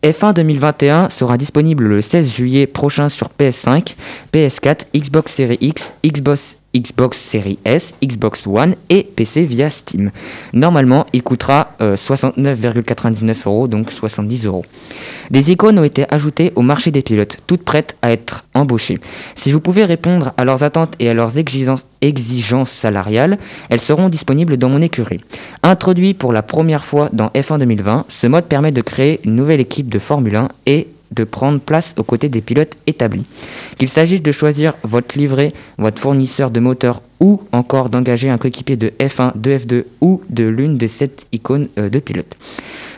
F1 0.02 0.34
2021 0.34 1.08
sera 1.08 1.36
disponible 1.36 1.84
le 1.84 2.00
16 2.00 2.34
juillet 2.34 2.66
prochain 2.66 3.08
sur 3.08 3.28
PS5, 3.38 3.96
PS4, 4.32 4.86
Xbox 4.94 5.32
Series 5.32 5.58
X, 5.60 5.94
Xbox, 6.04 6.55
Xbox 6.76 7.18
Series 7.18 7.58
S, 7.64 7.94
Xbox 8.04 8.46
One 8.46 8.74
et 8.88 9.02
PC 9.02 9.44
via 9.44 9.70
Steam. 9.70 10.10
Normalement, 10.52 11.06
il 11.12 11.22
coûtera 11.22 11.72
euh, 11.80 11.96
69,99 11.96 13.46
euros, 13.46 13.68
donc 13.68 13.90
70 13.90 14.46
euros. 14.46 14.64
Des 15.30 15.50
icônes 15.50 15.78
ont 15.78 15.84
été 15.84 16.06
ajoutées 16.12 16.52
au 16.54 16.62
marché 16.62 16.90
des 16.90 17.02
pilotes, 17.02 17.38
toutes 17.46 17.64
prêtes 17.64 17.96
à 18.02 18.12
être 18.12 18.44
embauchées. 18.54 18.98
Si 19.34 19.52
vous 19.52 19.60
pouvez 19.60 19.84
répondre 19.84 20.32
à 20.36 20.44
leurs 20.44 20.62
attentes 20.62 20.94
et 20.98 21.08
à 21.08 21.14
leurs 21.14 21.38
exigences, 21.38 21.86
exigences 22.00 22.70
salariales, 22.70 23.38
elles 23.70 23.80
seront 23.80 24.08
disponibles 24.08 24.56
dans 24.56 24.68
mon 24.68 24.82
écurie. 24.82 25.20
Introduit 25.62 26.14
pour 26.14 26.32
la 26.32 26.42
première 26.42 26.84
fois 26.84 27.08
dans 27.12 27.28
F1 27.28 27.58
2020, 27.58 28.06
ce 28.08 28.26
mode 28.26 28.44
permet 28.44 28.72
de 28.72 28.82
créer 28.82 29.20
une 29.24 29.34
nouvelle 29.34 29.60
équipe 29.60 29.88
de 29.88 29.98
Formule 29.98 30.36
1 30.36 30.48
et 30.66 30.88
de 31.16 31.24
prendre 31.24 31.58
place 31.58 31.94
aux 31.96 32.04
côtés 32.04 32.28
des 32.28 32.40
pilotes 32.40 32.76
établis. 32.86 33.24
Qu'il 33.78 33.88
s'agisse 33.88 34.22
de 34.22 34.32
choisir 34.32 34.74
votre 34.84 35.18
livret, 35.18 35.52
votre 35.78 36.00
fournisseur 36.00 36.50
de 36.50 36.60
moteur 36.60 37.02
ou 37.18 37.42
encore 37.52 37.88
d'engager 37.88 38.28
un 38.28 38.38
coéquipier 38.38 38.76
de 38.76 38.92
F1, 39.00 39.32
de 39.34 39.58
F2 39.58 39.84
ou 40.00 40.22
de 40.28 40.44
l'une 40.44 40.76
des 40.76 40.88
sept 40.88 41.26
icônes 41.32 41.68
euh, 41.78 41.88
de 41.88 41.98
pilote. 41.98 42.36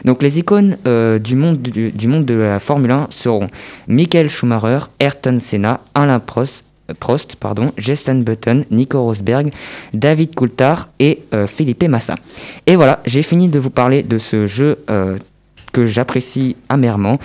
Donc 0.04 0.22
les 0.22 0.38
icônes 0.38 0.76
euh, 0.86 1.18
du, 1.18 1.36
monde, 1.36 1.60
du, 1.60 2.08
monde 2.08 2.24
de 2.24 2.34
la 2.34 2.60
Formule 2.60 2.90
1 2.90 3.08
seront 3.10 3.48
Michael 3.86 4.28
Schumacher, 4.28 4.86
Ayrton 5.00 5.38
Senna, 5.40 5.80
Alain 5.94 6.20
Prost, 6.20 6.64
Prost, 7.00 7.36
pardon, 7.36 7.72
Justin 7.76 8.16
Button, 8.16 8.64
Nico 8.70 9.02
Rosberg, 9.02 9.52
David 9.92 10.34
Coulthard 10.34 10.88
et 10.98 11.22
euh, 11.34 11.46
Felipe 11.46 11.84
Massa. 11.84 12.14
Et 12.66 12.76
voilà, 12.76 13.00
j'ai 13.04 13.22
fini 13.22 13.48
de 13.48 13.58
vous 13.58 13.70
parler 13.70 14.02
de 14.02 14.18
ce 14.18 14.46
jeu 14.46 14.78
euh, 14.88 15.18
que 15.72 15.84
j'apprécie 15.84 16.56
amèrement 16.68 17.18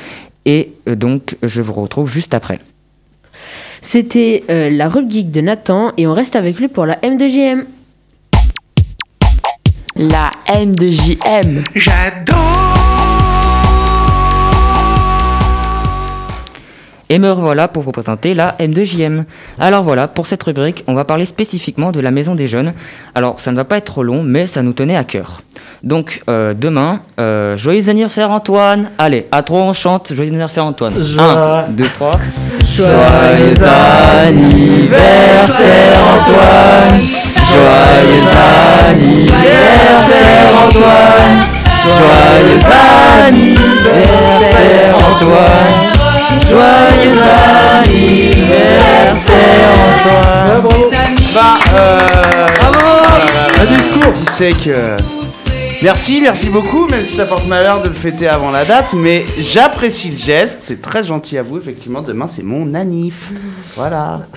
et 0.45 0.73
euh, 0.87 0.95
donc 0.95 1.37
je 1.43 1.61
vous 1.61 1.73
retrouve 1.73 2.11
juste 2.11 2.33
après. 2.33 2.59
C'était 3.81 4.43
euh, 4.49 4.69
la 4.69 4.87
rubrique 4.87 5.31
de 5.31 5.41
Nathan 5.41 5.91
et 5.97 6.07
on 6.07 6.13
reste 6.13 6.35
avec 6.35 6.59
lui 6.59 6.67
pour 6.67 6.85
la 6.85 6.95
M2JM. 6.95 7.65
La 9.95 10.31
M2JM. 10.47 11.63
Et 17.13 17.19
me 17.19 17.29
revoilà 17.31 17.67
pour 17.67 17.83
vous 17.83 17.91
présenter 17.91 18.33
la 18.33 18.55
M2JM. 18.59 19.25
Alors 19.59 19.83
voilà, 19.83 20.07
pour 20.07 20.25
cette 20.25 20.41
rubrique, 20.41 20.83
on 20.87 20.95
va 20.95 21.05
parler 21.05 21.25
spécifiquement 21.25 21.91
de 21.91 21.99
la 21.99 22.09
Maison 22.09 22.33
des 22.33 22.47
Jeunes. 22.47 22.73
Alors 23.13 23.39
ça 23.39 23.51
ne 23.51 23.55
va 23.55 23.65
pas 23.65 23.77
être 23.77 23.85
trop 23.85 24.01
long, 24.01 24.23
mais 24.23 24.47
ça 24.47 24.63
nous 24.63 24.73
tenait 24.73 24.95
à 24.95 25.03
cœur. 25.03 25.43
Donc 25.83 26.23
euh, 26.27 26.55
demain, 26.59 27.01
euh, 27.19 27.55
joyeux 27.55 27.87
anniversaire 27.91 28.31
Antoine 28.31 28.89
Allez, 28.97 29.27
à 29.31 29.43
trois 29.43 29.59
on 29.61 29.73
chante 29.73 30.11
joyeux 30.11 30.29
anniversaire 30.31 30.65
Antoine. 30.65 31.03
Joie- 31.03 31.65
1, 31.67 31.71
2, 31.73 31.83
3. 31.83 32.11
Joyeux 32.75 33.63
anniversaire 34.25 35.99
Antoine 36.15 36.99
Joyeux 37.51 38.27
anniversaire 38.89 40.47
Antoine 40.65 41.43
Joyeux 41.83 42.59
anniversaire 43.27 44.95
Antoine 45.11 45.92
euh, 54.07 54.13
sais 54.13 54.51
que. 54.51 54.97
Merci, 55.81 56.21
merci 56.21 56.49
beaucoup, 56.49 56.87
même 56.87 57.05
si 57.05 57.15
ça 57.15 57.25
porte 57.25 57.45
malheur 57.47 57.81
de 57.81 57.89
le 57.89 57.93
fêter 57.95 58.27
avant 58.27 58.51
la 58.51 58.63
date, 58.63 58.93
mais 58.93 59.25
j'apprécie 59.37 60.11
le 60.11 60.15
geste, 60.15 60.59
c'est 60.61 60.81
très 60.81 61.03
gentil 61.03 61.37
à 61.37 61.43
vous, 61.43 61.57
effectivement, 61.57 62.01
demain 62.01 62.27
c'est 62.29 62.43
mon 62.43 62.73
anif. 62.73 63.29
Voilà. 63.75 64.27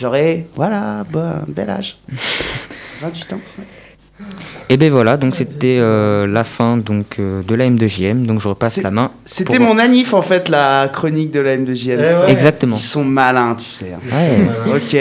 J'aurai, 0.00 0.46
voilà, 0.54 1.00
un 1.12 1.44
bel 1.48 1.68
âge. 1.70 1.98
28 3.02 3.32
ans. 3.32 3.40
Et 4.68 4.76
ben 4.76 4.90
voilà, 4.90 5.16
donc 5.16 5.34
c'était 5.34 5.78
euh, 5.80 6.26
la 6.26 6.44
fin 6.44 6.76
donc 6.76 7.16
euh, 7.18 7.42
de 7.42 7.54
la 7.54 7.64
M2JM, 7.68 8.26
donc 8.26 8.40
je 8.40 8.48
repasse 8.48 8.76
la 8.82 8.90
main. 8.90 9.10
C'était 9.24 9.56
pour- 9.56 9.66
mon 9.66 9.78
anif 9.78 10.12
en 10.14 10.22
fait, 10.22 10.48
la 10.48 10.88
chronique 10.92 11.30
de 11.32 11.40
la 11.40 11.56
M2JM. 11.56 11.98
Eh 11.98 12.24
ouais. 12.24 12.30
Exactement. 12.32 12.76
Ils 12.76 12.82
sont 12.82 13.04
malins, 13.04 13.56
tu 13.56 13.64
sais. 13.70 13.92
hein. 13.94 14.00
Ouais. 14.12 14.76
Ok, 14.76 14.96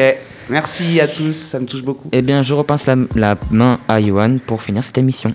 merci 0.49 0.99
à 0.99 1.07
tous, 1.07 1.33
ça 1.33 1.59
me 1.59 1.65
touche 1.65 1.83
beaucoup. 1.83 2.07
Eh 2.11 2.21
bien, 2.21 2.41
je 2.41 2.53
repasse 2.53 2.85
la, 2.85 2.95
la 3.15 3.35
main 3.51 3.79
à 3.87 4.01
Johan 4.01 4.37
pour 4.45 4.61
finir 4.61 4.83
cette 4.83 4.97
émission. 4.97 5.33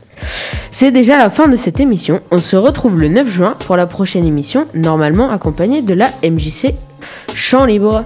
C'est 0.71 0.91
déjà 0.91 1.19
la 1.19 1.31
fin 1.31 1.49
de 1.49 1.57
cette 1.57 1.81
émission. 1.81 2.21
On 2.31 2.39
se 2.39 2.57
retrouve 2.57 2.99
le 2.99 3.09
9 3.09 3.29
juin 3.29 3.55
pour 3.67 3.77
la 3.77 3.87
prochaine 3.87 4.25
émission, 4.25 4.67
normalement 4.75 5.31
accompagnée 5.31 5.83
de 5.83 5.95
la 5.95 6.09
MJC 6.23 6.75
Champ 7.35 7.65
Libre 7.65 8.05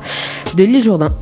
de 0.57 0.65
l'île 0.65 0.85
Jourdain. 0.85 1.13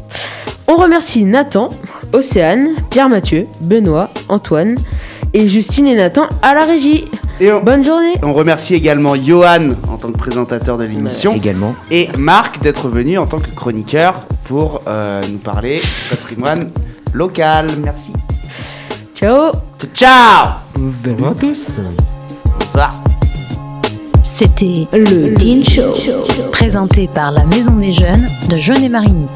On 0.67 0.77
remercie 0.77 1.25
Nathan, 1.25 1.69
Océane, 2.13 2.71
Pierre-Mathieu, 2.91 3.47
Benoît, 3.61 4.11
Antoine 4.29 4.77
et 5.35 5.49
Justine 5.49 5.87
et 5.87 5.97
Nathan 5.97 6.27
à 6.43 6.55
la 6.55 6.65
régie. 6.65 7.05
Et 7.41 7.53
on, 7.53 7.61
Bonne 7.63 7.85
journée 7.85 8.15
on 8.23 8.33
remercie 8.33 8.75
également 8.75 9.17
Johan 9.17 9.71
en 9.89 9.97
tant 9.97 10.13
que 10.13 10.17
présentateur 10.19 10.79
de 10.79 10.85
l'émission 10.85 11.35
Également. 11.35 11.75
et 11.91 12.09
Marc 12.17 12.61
d'être 12.63 12.89
venu 12.89 13.19
en 13.19 13.27
tant 13.27 13.39
que 13.39 13.51
chroniqueur 13.51 14.27
pour 14.45 14.83
euh, 14.87 15.21
nous 15.31 15.39
parler 15.39 15.83
patrimoine 16.11 16.71
local. 17.13 17.67
Merci. 17.83 18.13
Ciao 19.15 19.53
Ciao 19.93 20.53
revoir 20.77 21.33
à 21.33 21.35
tous 21.35 21.81
Bonsoir 22.61 22.91
C'était 24.23 24.87
le 24.93 25.35
Teen 25.35 25.65
Show, 25.65 25.93
présenté 26.53 27.09
par 27.13 27.31
la 27.33 27.45
Maison 27.45 27.77
des 27.77 27.93
Jeunes 27.93 28.29
de 28.49 28.57
Jeune 28.57 28.83
et 28.83 28.89
Marigny. 28.89 29.27